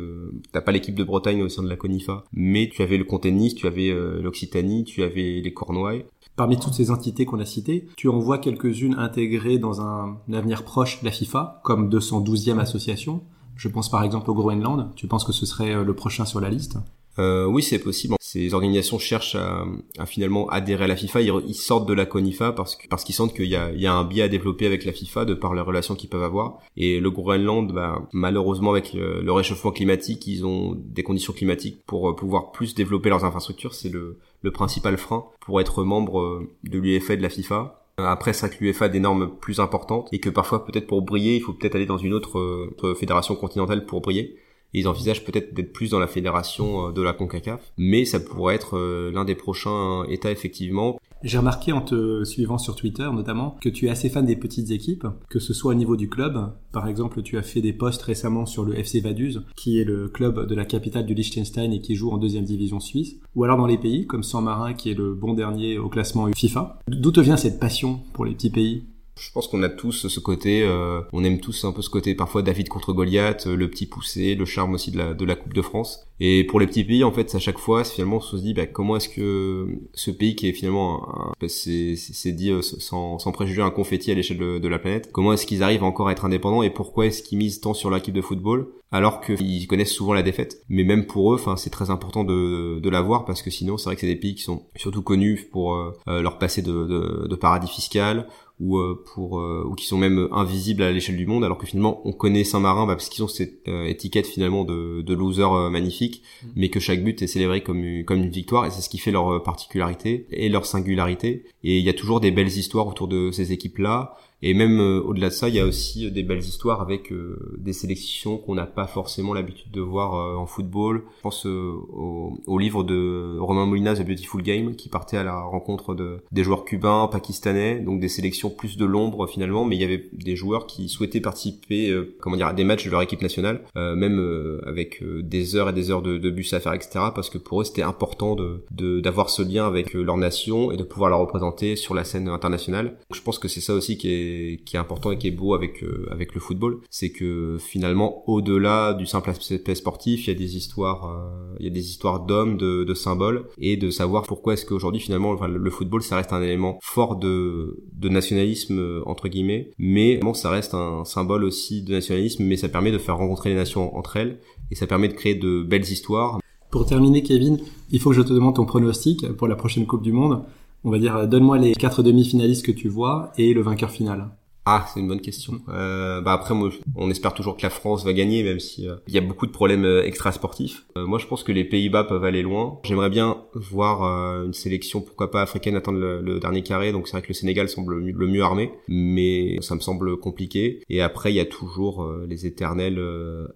t'as 0.51 0.61
pas 0.61 0.71
l'équipe 0.71 0.95
de 0.95 1.03
Bretagne 1.03 1.43
au 1.43 1.49
sein 1.49 1.61
de 1.61 1.69
la 1.69 1.75
CONIFA. 1.75 2.23
Mais 2.33 2.67
tu 2.67 2.81
avais 2.81 2.97
le 2.97 3.03
Comté 3.03 3.29
de 3.29 3.35
Nice 3.35 3.53
tu 3.53 3.67
avais 3.67 3.91
euh, 3.91 4.19
l'Occitanie 4.19 4.85
tu 4.85 5.03
avais 5.03 5.39
les 5.39 5.53
Cornouailles. 5.53 6.05
Parmi 6.35 6.57
toutes 6.57 6.73
ces 6.73 6.89
entités 6.89 7.25
qu'on 7.25 7.39
a 7.39 7.45
citées, 7.45 7.85
tu 7.95 8.09
en 8.09 8.17
vois 8.17 8.39
quelques-unes 8.39 8.95
intégrées 8.97 9.59
dans 9.59 9.81
un 9.81 10.17
avenir 10.33 10.63
proche 10.63 10.99
la 11.03 11.11
FIFA, 11.11 11.61
comme 11.63 11.89
212e 11.89 12.57
association, 12.57 13.21
je 13.55 13.67
pense 13.67 13.89
par 13.89 14.03
exemple 14.03 14.29
au 14.29 14.33
Groenland. 14.33 14.91
Tu 14.95 15.07
penses 15.07 15.23
que 15.23 15.31
ce 15.31 15.45
serait 15.45 15.73
euh, 15.73 15.83
le 15.83 15.95
prochain 15.95 16.25
sur 16.25 16.39
la 16.39 16.49
liste? 16.49 16.77
Euh, 17.19 17.45
oui, 17.45 17.61
c'est 17.61 17.79
possible. 17.79 18.15
Ces 18.19 18.55
organisations 18.55 18.97
cherchent 18.97 19.35
à, 19.35 19.65
à, 19.99 20.05
finalement 20.07 20.49
adhérer 20.49 20.85
à 20.85 20.87
la 20.87 20.95
FIFA. 20.95 21.21
Ils, 21.21 21.53
sortent 21.53 21.87
de 21.87 21.93
la 21.93 22.07
CONIFA 22.07 22.53
parce 22.53 22.75
qu'ils 22.75 23.13
sentent 23.13 23.35
qu'il 23.35 23.45
y 23.45 23.55
a, 23.55 23.93
un 23.93 24.03
biais 24.03 24.23
à 24.23 24.27
développer 24.27 24.65
avec 24.65 24.83
la 24.83 24.91
FIFA 24.91 25.25
de 25.25 25.35
par 25.35 25.53
les 25.53 25.61
relations 25.61 25.93
qu'ils 25.93 26.09
peuvent 26.09 26.23
avoir. 26.23 26.57
Et 26.75 26.99
le 26.99 27.11
Groenland, 27.11 27.71
bah, 27.71 28.01
malheureusement 28.13 28.71
avec 28.71 28.93
le, 28.93 29.31
réchauffement 29.31 29.71
climatique, 29.71 30.25
ils 30.25 30.43
ont 30.43 30.75
des 30.75 31.03
conditions 31.03 31.33
climatiques 31.33 31.83
pour 31.85 32.09
euh, 32.09 32.15
pouvoir 32.15 32.51
plus 32.51 32.73
développer 32.73 33.09
leurs 33.09 33.25
infrastructures. 33.25 33.75
C'est 33.75 33.89
le, 33.89 34.17
le 34.41 34.51
principal 34.51 34.97
frein 34.97 35.25
pour 35.39 35.61
être 35.61 35.83
membre 35.83 36.47
de 36.63 36.79
l'UEFA 36.79 37.13
et 37.13 37.17
de 37.17 37.21
la 37.21 37.29
FIFA. 37.29 37.82
Après, 37.97 38.34
c'est 38.34 38.47
vrai 38.47 38.58
que 38.58 38.63
l'UEFA 38.63 38.86
a 38.86 38.89
des 38.89 38.99
normes 38.99 39.36
plus 39.38 39.60
importantes 39.60 40.10
et 40.12 40.19
que 40.19 40.29
parfois, 40.29 40.65
peut-être 40.65 40.88
pour 40.88 41.03
briller, 41.03 41.36
il 41.36 41.41
faut 41.41 41.53
peut-être 41.53 41.75
aller 41.75 41.86
dans 41.86 41.97
une 41.97 42.13
autre, 42.13 42.39
euh, 42.39 42.95
fédération 42.95 43.36
continentale 43.36 43.86
pour 43.86 44.01
briller. 44.01 44.36
Ils 44.73 44.88
envisagent 44.88 45.23
peut-être 45.23 45.53
d'être 45.53 45.71
plus 45.71 45.91
dans 45.91 45.99
la 45.99 46.08
fédération 46.08 46.88
euh, 46.88 46.91
de 46.91 47.01
la 47.03 47.13
CONCACAF, 47.13 47.62
mais 47.77 48.06
ça 48.06 48.19
pourrait 48.19 48.56
être 48.56 48.77
euh, 48.77 49.12
l'un 49.12 49.25
des 49.25 49.36
prochains 49.36 50.06
États 50.10 50.32
effectivement. 50.32 50.99
J'ai 51.23 51.38
remarqué 51.38 51.71
en 51.71 51.79
te 51.79 52.25
suivant 52.25 52.57
sur 52.57 52.75
Twitter 52.75 53.09
notamment 53.13 53.57
que 53.62 53.69
tu 53.69 53.86
es 53.86 53.89
assez 53.89 54.09
fan 54.09 54.25
des 54.25 54.36
petites 54.36 54.71
équipes, 54.71 55.07
que 55.29 55.39
ce 55.39 55.53
soit 55.53 55.71
au 55.71 55.75
niveau 55.75 55.95
du 55.95 56.09
club. 56.09 56.51
Par 56.73 56.86
exemple, 56.89 57.21
tu 57.23 57.38
as 57.38 57.43
fait 57.43 57.62
des 57.62 57.71
posts 57.71 58.01
récemment 58.01 58.45
sur 58.45 58.65
le 58.65 58.77
FC 58.77 58.99
Vaduz, 58.99 59.41
qui 59.55 59.79
est 59.79 59.86
le 59.86 60.09
club 60.09 60.45
de 60.45 60.53
la 60.53 60.65
capitale 60.65 61.05
du 61.05 61.13
Liechtenstein 61.13 61.71
et 61.71 61.79
qui 61.79 61.95
joue 61.95 62.12
en 62.12 62.17
deuxième 62.17 62.43
division 62.43 62.81
suisse. 62.81 63.15
Ou 63.36 63.45
alors 63.45 63.57
dans 63.57 63.67
les 63.67 63.77
pays, 63.77 64.05
comme 64.05 64.23
San 64.23 64.43
Marin 64.43 64.73
qui 64.73 64.91
est 64.91 64.95
le 64.95 65.13
bon 65.13 65.33
dernier 65.33 65.77
au 65.77 65.88
classement 65.88 66.27
FIFA. 66.36 66.79
D'où 66.89 67.12
te 67.12 67.21
vient 67.21 67.38
cette 67.38 67.59
passion 67.59 68.01
pour 68.12 68.25
les 68.25 68.33
petits 68.33 68.49
pays? 68.49 68.83
Je 69.19 69.31
pense 69.31 69.47
qu'on 69.47 69.62
a 69.62 69.69
tous 69.69 70.07
ce 70.07 70.19
côté, 70.19 70.63
euh, 70.63 71.01
on 71.13 71.23
aime 71.23 71.39
tous 71.39 71.65
un 71.65 71.71
peu 71.71 71.83
ce 71.83 71.89
côté 71.89 72.15
parfois 72.15 72.41
David 72.41 72.67
contre 72.67 72.93
Goliath, 72.93 73.45
euh, 73.45 73.55
le 73.55 73.69
petit 73.69 73.86
poussé, 73.86 74.33
le 74.33 74.45
charme 74.45 74.73
aussi 74.73 74.89
de 74.89 74.97
la, 74.97 75.13
de 75.13 75.23
la 75.23 75.36
Coupe 75.36 75.53
de 75.53 75.62
France. 75.62 76.03
Et 76.25 76.45
pour 76.45 76.62
les 76.62 76.67
petits 76.67 76.86
pays, 76.86 77.03
en 77.03 77.12
fait, 77.12 77.36
à 77.36 77.39
chaque 77.39 77.57
fois, 77.57 77.83
finalement, 77.83 78.15
on 78.15 78.21
se 78.21 78.38
dit 78.38 78.53
bah, 78.53 78.65
comment 78.65 78.95
est-ce 78.95 79.09
que 79.09 79.67
ce 79.93 80.09
pays 80.09 80.38
qui 80.38 80.47
est 80.47 80.53
finalement, 80.53 81.05
bah, 81.41 81.49
c'est 81.49 82.31
dit 82.31 82.49
euh, 82.49 82.62
sans, 82.62 83.19
sans 83.19 83.33
préjuger 83.33 83.62
un 83.62 83.71
confetti 83.71 84.09
à 84.09 84.13
l'échelle 84.13 84.38
de, 84.38 84.57
de, 84.57 84.67
la 84.69 84.79
planète, 84.79 85.12
comment 85.12 85.33
est-ce 85.33 85.45
qu'ils 85.45 85.63
arrivent 85.63 85.83
encore 85.83 86.07
à 86.07 86.13
être 86.13 86.23
indépendants 86.23 86.63
et 86.63 86.69
pourquoi 86.69 87.07
est-ce 87.07 87.23
qu'ils 87.23 87.39
misent 87.39 87.59
tant 87.59 87.73
sur 87.73 87.91
l'équipe 87.91 88.13
de 88.13 88.21
football 88.21 88.67
alors 88.93 89.21
qu'ils 89.21 89.65
connaissent 89.65 89.91
souvent 89.91 90.13
la 90.13 90.21
défaite. 90.21 90.62
Mais 90.69 90.83
même 90.83 91.07
pour 91.07 91.33
eux, 91.33 91.36
enfin, 91.36 91.57
c'est 91.57 91.71
très 91.71 91.89
important 91.89 92.23
de, 92.23 92.79
de 92.79 92.89
l'avoir 92.91 93.25
parce 93.25 93.41
que 93.41 93.49
sinon, 93.49 93.75
c'est 93.75 93.86
vrai 93.86 93.95
que 93.95 94.01
c'est 94.01 94.07
des 94.07 94.15
pays 94.15 94.36
qui 94.36 94.43
sont 94.43 94.67
surtout 94.75 95.01
connus 95.01 95.49
pour 95.51 95.75
leur 96.05 96.38
passé 96.38 96.62
de, 96.62 96.71
de, 96.71 97.27
de 97.27 97.36
paradis 97.36 97.67
fiscal 97.67 98.27
ou 98.59 98.77
euh, 98.77 99.03
pour 99.13 99.39
euh, 99.39 99.65
ou 99.67 99.75
qui 99.75 99.86
sont 99.86 99.97
même 99.97 100.27
invisibles 100.31 100.83
à 100.83 100.91
l'échelle 100.91 101.17
du 101.17 101.25
monde 101.25 101.43
alors 101.43 101.57
que 101.57 101.65
finalement 101.65 102.01
on 102.05 102.13
connaît 102.13 102.43
Saint-Marin 102.43 102.86
bah, 102.86 102.95
parce 102.95 103.09
qu'ils 103.09 103.23
ont 103.23 103.27
cette 103.27 103.67
euh, 103.67 103.86
étiquette 103.86 104.27
finalement 104.27 104.63
de, 104.63 105.01
de 105.01 105.13
loser 105.13 105.69
magnifique 105.71 106.12
mm. 106.21 106.47
mais 106.56 106.69
que 106.69 106.80
chaque 106.80 107.04
but 107.04 107.21
est 107.21 107.28
célébré 107.28 107.62
comme 107.62 107.84
une, 107.84 108.06
comme 108.06 108.19
une 108.19 108.30
victoire 108.30 108.65
et 108.65 108.71
c'est 108.71 108.82
ce 108.82 108.89
qui 108.89 108.97
fait 108.97 109.12
leur 109.12 109.41
particularité 109.43 110.28
et 110.32 110.49
leur 110.49 110.65
singularité 110.65 111.45
et 111.63 111.78
il 111.80 111.84
y 111.84 111.89
a 111.89 111.93
toujours 111.93 112.19
des 112.19 112.32
belles 112.32 112.47
histoires 112.47 112.88
autour 112.88 113.08
de 113.08 113.32
ces 113.32 113.52
équipes 113.52 113.80
là 113.80 114.15
et 114.45 114.53
même 114.53 114.82
euh, 114.82 115.01
au-delà 115.01 115.29
de 115.29 115.34
ça, 115.34 115.47
il 115.47 115.56
y 115.56 115.60
a 115.60 115.65
aussi 115.65 116.06
euh, 116.06 116.10
des 116.10 116.21
belles 116.21 116.43
histoires 116.43 116.82
avec 116.82 117.13
euh, 117.13 117.39
des 117.58 117.71
sélections 117.71 118.38
qu'on 118.38 118.56
n'a 118.56 118.65
pas 118.65 118.88
forcément 118.88 119.34
l'habitude 119.34 119.71
de 119.71 119.79
voir 119.79 120.38
en 120.38 120.45
football. 120.45 121.03
Je 121.17 121.21
pense 121.21 121.45
au, 121.45 122.38
au, 122.45 122.60
livre 122.60 122.84
de 122.84 123.38
Romain 123.39 123.65
Molina, 123.65 123.95
The 123.95 124.06
Beautiful 124.06 124.41
Game, 124.41 124.75
qui 124.75 124.89
partait 124.89 125.15
à 125.15 125.23
la 125.23 125.39
rencontre 125.39 125.95
de, 125.95 126.17
des 126.34 126.43
joueurs 126.43 126.65
cubains, 126.65 127.08
pakistanais, 127.10 127.79
donc 127.79 128.01
des 128.01 128.10
sélections 128.10 128.49
plus 128.49 128.75
de 128.75 128.84
l'ombre 128.84 129.27
finalement, 129.27 129.63
mais 129.63 129.77
il 129.77 129.82
y 129.82 129.86
avait 129.86 130.10
des 130.12 130.36
joueurs 130.36 130.67
qui 130.67 130.89
souhaitaient 130.89 131.21
participer, 131.21 131.95
comment 132.19 132.36
dire, 132.36 132.47
à 132.47 132.53
des 132.53 132.65
matchs 132.65 132.86
de 132.86 132.91
leur 132.91 133.01
équipe 133.01 133.21
nationale, 133.21 133.62
même 133.75 134.60
avec 134.65 135.01
des 135.03 135.56
heures 135.56 135.69
et 135.69 135.73
des 135.73 135.89
heures 135.89 136.01
de, 136.01 136.17
de, 136.17 136.29
bus 136.29 136.53
à 136.53 136.60
faire, 136.60 136.73
etc. 136.73 137.06
Parce 137.15 137.29
que 137.29 137.38
pour 137.38 137.62
eux, 137.62 137.63
c'était 137.63 137.82
important 137.82 138.36
de 138.36 138.99
d'avoir 138.99 139.29
ce 139.29 139.41
lien 139.41 139.65
avec 139.65 139.93
leur 139.93 140.17
nation 140.17 140.71
et 140.71 140.77
de 140.77 140.84
pouvoir 140.84 141.10
la 141.10 141.15
représenter 141.15 141.75
sur 141.75 141.93
la 141.93 142.03
scène 142.03 142.27
internationale. 142.27 142.97
je 143.13 143.21
pense 143.21 143.39
que 143.39 143.47
c'est 143.47 143.62
ça 143.62 143.73
aussi 143.73 143.97
qui 143.97 144.12
est 144.12 144.32
qui 144.65 144.75
est 144.75 144.79
important 144.79 145.11
et 145.11 145.17
qui 145.17 145.27
est 145.27 145.31
beau 145.31 145.53
avec 145.53 145.83
euh, 145.83 146.07
avec 146.11 146.33
le 146.33 146.39
football, 146.39 146.81
c'est 146.89 147.11
que 147.11 147.57
finalement 147.59 148.23
au-delà 148.27 148.93
du 148.93 149.05
simple 149.05 149.29
aspect 149.29 149.75
sportif, 149.75 150.27
il 150.27 150.33
y 150.33 150.35
a 150.35 150.37
des 150.37 150.57
histoires 150.57 151.09
euh, 151.09 151.55
il 151.59 151.65
y 151.65 151.69
a 151.69 151.73
des 151.73 151.89
histoires 151.89 152.21
d'hommes, 152.25 152.57
de, 152.57 152.83
de, 152.83 152.93
symboles 152.93 153.47
et 153.57 153.77
de 153.77 153.89
savoir 153.89 154.23
pourquoi 154.23 154.53
est-ce 154.53 154.65
qu'aujourd'hui 154.65 155.01
finalement 155.01 155.33
le 155.33 155.69
football 155.69 156.01
ça 156.01 156.15
reste 156.15 156.33
un 156.33 156.41
élément 156.41 156.79
fort 156.81 157.15
de 157.17 157.75
nationalisme 158.01 158.79
euh, 158.79 159.01
entre 159.05 159.27
guillemets, 159.27 159.71
mais 159.77 160.17
bon, 160.17 160.33
ça 160.33 160.49
reste 160.49 160.73
un 160.73 161.05
symbole 161.05 161.43
aussi 161.43 161.81
de 161.81 161.93
nationalisme, 161.93 162.43
mais 162.43 162.57
ça 162.57 162.69
permet 162.69 162.91
de 162.91 162.97
faire 162.97 163.17
rencontrer 163.17 163.49
les 163.49 163.55
nations 163.55 163.95
entre 163.95 164.17
elles 164.17 164.39
et 164.71 164.75
ça 164.75 164.87
permet 164.87 165.07
de 165.07 165.13
créer 165.13 165.35
de 165.35 165.63
belles 165.63 165.83
histoires. 165.83 166.39
Pour 166.71 166.85
terminer, 166.85 167.21
Kevin, 167.21 167.59
il 167.91 167.99
faut 167.99 168.09
que 168.09 168.15
je 168.15 168.21
te 168.21 168.33
demande 168.33 168.55
ton 168.55 168.65
pronostic 168.65 169.31
pour 169.33 169.47
la 169.47 169.55
prochaine 169.55 169.85
Coupe 169.85 170.01
du 170.01 170.11
Monde 170.11 170.43
on 170.83 170.91
va 170.91 170.99
dire, 170.99 171.27
donne-moi 171.27 171.57
les 171.57 171.73
quatre 171.73 172.03
demi-finalistes 172.03 172.65
que 172.65 172.71
tu 172.71 172.89
vois 172.89 173.31
et 173.37 173.53
le 173.53 173.61
vainqueur 173.61 173.91
final. 173.91 174.29
Ah, 174.65 174.86
c'est 174.93 175.02
une 175.02 175.10
bonne 175.10 175.19
question. 175.19 175.60
Euh, 175.67 176.21
bah 176.21 176.32
après, 176.32 176.54
moi, 176.54 176.69
on 176.95 177.10
espère 177.10 177.34
toujours 177.34 177.58
que 177.58 177.63
la 177.63 177.69
France 177.69 178.06
va 178.06 178.13
gagner, 178.13 178.43
même 178.43 178.60
si 178.60 178.88
euh, 178.88 178.95
il 179.08 179.13
y 179.13 179.17
a 179.17 179.21
beaucoup 179.21 179.45
de 179.45 179.52
problèmes 179.52 179.84
euh, 179.84 180.06
extra-sportifs. 180.06 180.86
Euh, 180.97 181.06
moi, 181.06 181.19
je 181.19 181.28
pense 181.28 181.43
que 181.43 181.52
les 181.52 181.65
Pays-Bas 181.65 182.06
peuvent 182.06 182.23
aller 182.23 182.41
loin. 182.41 182.80
J'aimerais 182.84 183.10
bien 183.10 183.43
voir 183.54 184.04
une 184.43 184.54
sélection, 184.54 185.02
pourquoi 185.02 185.32
pas 185.32 185.41
africaine, 185.41 185.76
atteindre 185.76 185.99
le, 185.99 186.39
dernier 186.39 186.63
carré. 186.63 186.91
Donc 186.91 187.08
c'est 187.08 187.13
vrai 187.13 187.21
que 187.21 187.28
le 187.28 187.34
Sénégal 187.34 187.67
semble 187.67 187.99
le 187.99 188.28
mieux 188.28 188.41
armé, 188.41 188.71
mais 188.88 189.58
ça 189.62 189.76
me 189.76 189.80
semble 189.80 190.17
compliqué. 190.17 190.82
Et 190.89 191.02
après, 191.02 191.32
il 191.32 191.36
y 191.36 191.39
a 191.39 191.45
toujours 191.45 192.10
les 192.28 192.45
éternels 192.45 193.02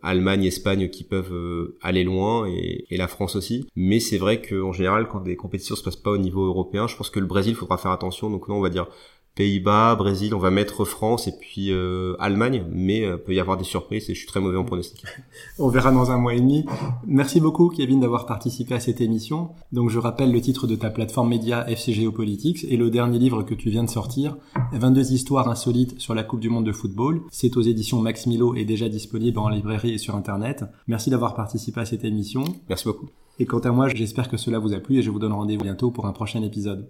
Allemagne, 0.02 0.43
Espagne 0.46 0.89
qui 0.89 1.04
peuvent 1.04 1.74
aller 1.82 2.04
loin, 2.04 2.48
et, 2.48 2.86
et, 2.89 2.98
la 2.98 3.08
France 3.08 3.36
aussi. 3.36 3.67
Mais 3.76 4.00
c'est 4.00 4.17
vrai 4.17 4.41
qu'en 4.41 4.72
général, 4.72 5.08
quand 5.08 5.22
des 5.22 5.36
compétitions 5.36 5.76
se 5.76 5.84
passent 5.84 5.96
pas 5.96 6.12
au 6.12 6.17
niveau 6.17 6.46
européen, 6.46 6.88
je 6.88 6.96
pense 6.96 7.10
que 7.10 7.20
le 7.20 7.26
Brésil 7.26 7.56
faudra 7.56 7.78
faire 7.78 7.91
attention. 7.91 8.30
Donc 8.30 8.48
là, 8.48 8.56
on 8.56 8.62
va 8.62 8.70
dire 8.70 8.88
Pays-Bas, 9.38 9.95
Brésil, 9.95 10.34
on 10.34 10.39
va 10.39 10.50
mettre 10.50 10.84
France 10.84 11.28
et 11.28 11.32
puis 11.32 11.71
euh, 11.71 12.15
Allemagne, 12.19 12.65
mais 12.71 13.06
euh, 13.06 13.17
peut 13.17 13.36
y 13.36 13.39
avoir 13.39 13.56
des 13.56 13.63
surprises 13.63 14.10
et 14.10 14.15
je 14.15 14.17
suis 14.17 14.28
très 14.28 14.39
mauvais 14.39 14.58
en 14.58 14.63
pronostic. 14.63 15.04
on 15.60 15.69
verra 15.69 15.91
dans 15.91 16.10
un 16.10 16.17
mois 16.17 16.34
et 16.34 16.41
demi. 16.41 16.65
Merci 17.06 17.39
beaucoup 17.39 17.69
Kevin 17.69 18.00
d'avoir 18.00 18.26
participé 18.26 18.73
à 18.73 18.80
cette 18.80 19.00
émission. 19.00 19.50
Donc 19.71 19.91
je 19.91 20.00
rappelle 20.00 20.32
le 20.32 20.41
titre 20.41 20.65
de 20.65 20.76
ta 20.76 20.89
plateforme 20.89 21.30
média 21.30 21.69
FC 21.69 21.93
Geopolitics 21.93 22.65
et 22.67 22.78
le 22.78 22.89
dernier 22.89 23.19
livre 23.19 23.43
que 23.43 23.54
tu 23.54 23.69
viens 23.69 23.84
de 23.84 23.89
sortir, 23.91 24.38
22 24.73 25.12
histoires 25.12 25.47
insolites 25.47 26.00
sur 26.02 26.15
la 26.15 26.23
Coupe 26.23 26.39
du 26.39 26.50
monde 26.50 26.65
de 26.65 26.71
football. 26.71 27.21
C'est 27.30 27.58
aux 27.58 27.62
éditions 27.62 28.02
Max 28.02 28.26
Milo 28.26 28.56
et 28.56 28.65
déjà 28.65 28.89
disponible 28.89 29.38
en 29.38 29.50
librairie 29.50 29.93
et 29.93 30.00
sur 30.00 30.15
internet. 30.15 30.65
Merci 30.88 31.12
d'avoir 31.12 31.36
participé 31.36 31.80
à 31.80 31.86
cette 31.86 32.04
émission. 32.04 32.43
Merci 32.69 32.86
beaucoup. 32.86 33.10
Et 33.38 33.45
quant 33.45 33.60
à 33.60 33.69
moi, 33.69 33.88
j'espère 33.88 34.30
que 34.30 34.38
cela 34.38 34.58
vous 34.58 34.73
a 34.73 34.80
plu 34.80 34.97
et 34.97 35.04
je 35.04 35.12
vous 35.12 35.19
donne 35.19 35.34
rendez-vous 35.34 35.63
bientôt 35.63 35.91
pour 35.91 36.08
un 36.08 36.12
prochain 36.12 36.41
épisode. 36.41 36.88